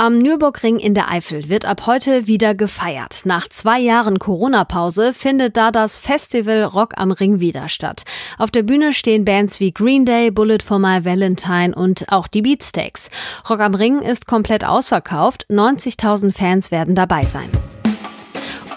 Am 0.00 0.16
Nürburgring 0.16 0.78
in 0.78 0.94
der 0.94 1.10
Eifel 1.10 1.50
wird 1.50 1.66
ab 1.66 1.84
heute 1.84 2.26
wieder 2.26 2.54
gefeiert. 2.54 3.20
Nach 3.26 3.48
zwei 3.48 3.78
Jahren 3.78 4.18
Corona-Pause 4.18 5.12
findet 5.12 5.58
da 5.58 5.70
das 5.70 5.98
Festival 5.98 6.64
Rock 6.64 6.94
am 6.96 7.10
Ring 7.10 7.40
wieder 7.40 7.68
statt. 7.68 8.04
Auf 8.38 8.50
der 8.50 8.62
Bühne 8.62 8.94
stehen 8.94 9.26
Bands 9.26 9.60
wie 9.60 9.72
Green 9.72 10.06
Day, 10.06 10.30
Bullet 10.30 10.60
for 10.64 10.78
My 10.78 11.04
Valentine 11.04 11.74
und 11.74 12.10
auch 12.10 12.28
die 12.28 12.40
Beatsteaks. 12.40 13.10
Rock 13.50 13.60
am 13.60 13.74
Ring 13.74 14.00
ist 14.00 14.26
komplett 14.26 14.64
ausverkauft. 14.64 15.44
90.000 15.50 16.32
Fans 16.32 16.70
werden 16.70 16.94
dabei 16.94 17.26
sein. 17.26 17.50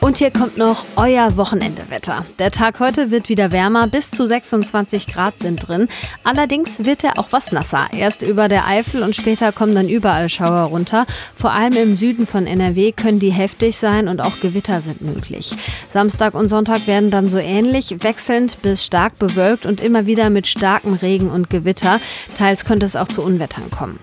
Und 0.03 0.17
hier 0.17 0.31
kommt 0.31 0.57
noch 0.57 0.83
euer 0.97 1.37
Wochenendewetter. 1.37 2.25
Der 2.37 2.51
Tag 2.51 2.81
heute 2.81 3.09
wird 3.09 3.29
wieder 3.29 3.53
wärmer, 3.53 3.87
bis 3.87 4.11
zu 4.11 4.27
26 4.27 5.07
Grad 5.07 5.39
sind 5.39 5.65
drin. 5.65 5.87
Allerdings 6.25 6.83
wird 6.83 7.05
er 7.05 7.17
auch 7.17 7.27
was 7.29 7.53
nasser. 7.53 7.87
Erst 7.93 8.21
über 8.21 8.49
der 8.49 8.67
Eifel 8.67 9.01
und 9.01 9.15
später 9.15 9.53
kommen 9.53 9.73
dann 9.73 9.87
überall 9.87 10.27
Schauer 10.27 10.63
runter. 10.63 11.05
Vor 11.35 11.53
allem 11.53 11.77
im 11.77 11.95
Süden 11.95 12.27
von 12.27 12.47
NRW 12.47 12.91
können 12.91 13.19
die 13.19 13.31
heftig 13.31 13.77
sein 13.77 14.09
und 14.09 14.19
auch 14.19 14.41
Gewitter 14.41 14.81
sind 14.81 15.01
möglich. 15.01 15.55
Samstag 15.87 16.33
und 16.33 16.49
Sonntag 16.49 16.85
werden 16.85 17.09
dann 17.09 17.29
so 17.29 17.37
ähnlich, 17.37 18.03
wechselnd 18.03 18.61
bis 18.61 18.83
stark 18.83 19.17
bewölkt 19.19 19.65
und 19.65 19.79
immer 19.79 20.05
wieder 20.05 20.29
mit 20.29 20.47
starkem 20.47 20.95
Regen 20.95 21.29
und 21.29 21.49
Gewitter. 21.49 22.01
Teils 22.37 22.65
könnte 22.65 22.85
es 22.85 22.97
auch 22.97 23.07
zu 23.07 23.21
Unwettern 23.21 23.71
kommen. 23.71 23.97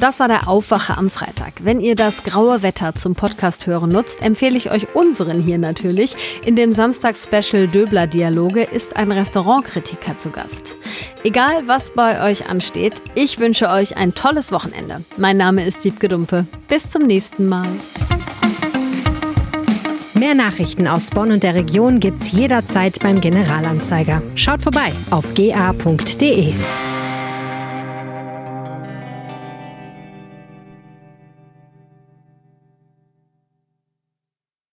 Das 0.00 0.20
war 0.20 0.28
der 0.28 0.46
Aufwache 0.46 0.98
am 0.98 1.08
Freitag. 1.08 1.54
Wenn 1.62 1.80
ihr 1.80 1.96
das 1.96 2.22
graue 2.22 2.62
Wetter 2.62 2.94
zum 2.94 3.14
Podcast 3.14 3.66
hören 3.66 3.88
nutzt, 3.88 4.20
empfehle 4.22 4.56
ich 4.56 4.70
euch 4.70 4.94
unseren 4.94 5.40
hier 5.40 5.56
natürlich. 5.56 6.14
In 6.44 6.54
dem 6.54 6.74
Samstags-Special 6.74 7.66
Döbler 7.66 8.06
Dialoge 8.06 8.62
ist 8.62 8.96
ein 8.96 9.10
Restaurantkritiker 9.10 10.18
zu 10.18 10.30
Gast. 10.30 10.76
Egal, 11.24 11.66
was 11.66 11.90
bei 11.90 12.30
euch 12.30 12.48
ansteht, 12.48 12.94
ich 13.14 13.38
wünsche 13.38 13.70
euch 13.70 13.96
ein 13.96 14.14
tolles 14.14 14.52
Wochenende. 14.52 15.02
Mein 15.16 15.38
Name 15.38 15.64
ist 15.64 15.82
Wiebke 15.84 16.08
Dumpe. 16.08 16.46
Bis 16.68 16.90
zum 16.90 17.02
nächsten 17.04 17.48
Mal. 17.48 17.68
Mehr 20.12 20.34
Nachrichten 20.34 20.86
aus 20.88 21.08
Bonn 21.08 21.32
und 21.32 21.42
der 21.42 21.54
Region 21.54 22.00
gibt's 22.00 22.32
jederzeit 22.32 23.00
beim 23.00 23.20
Generalanzeiger. 23.20 24.22
Schaut 24.34 24.62
vorbei 24.62 24.92
auf 25.10 25.32
ga.de. 25.34 26.54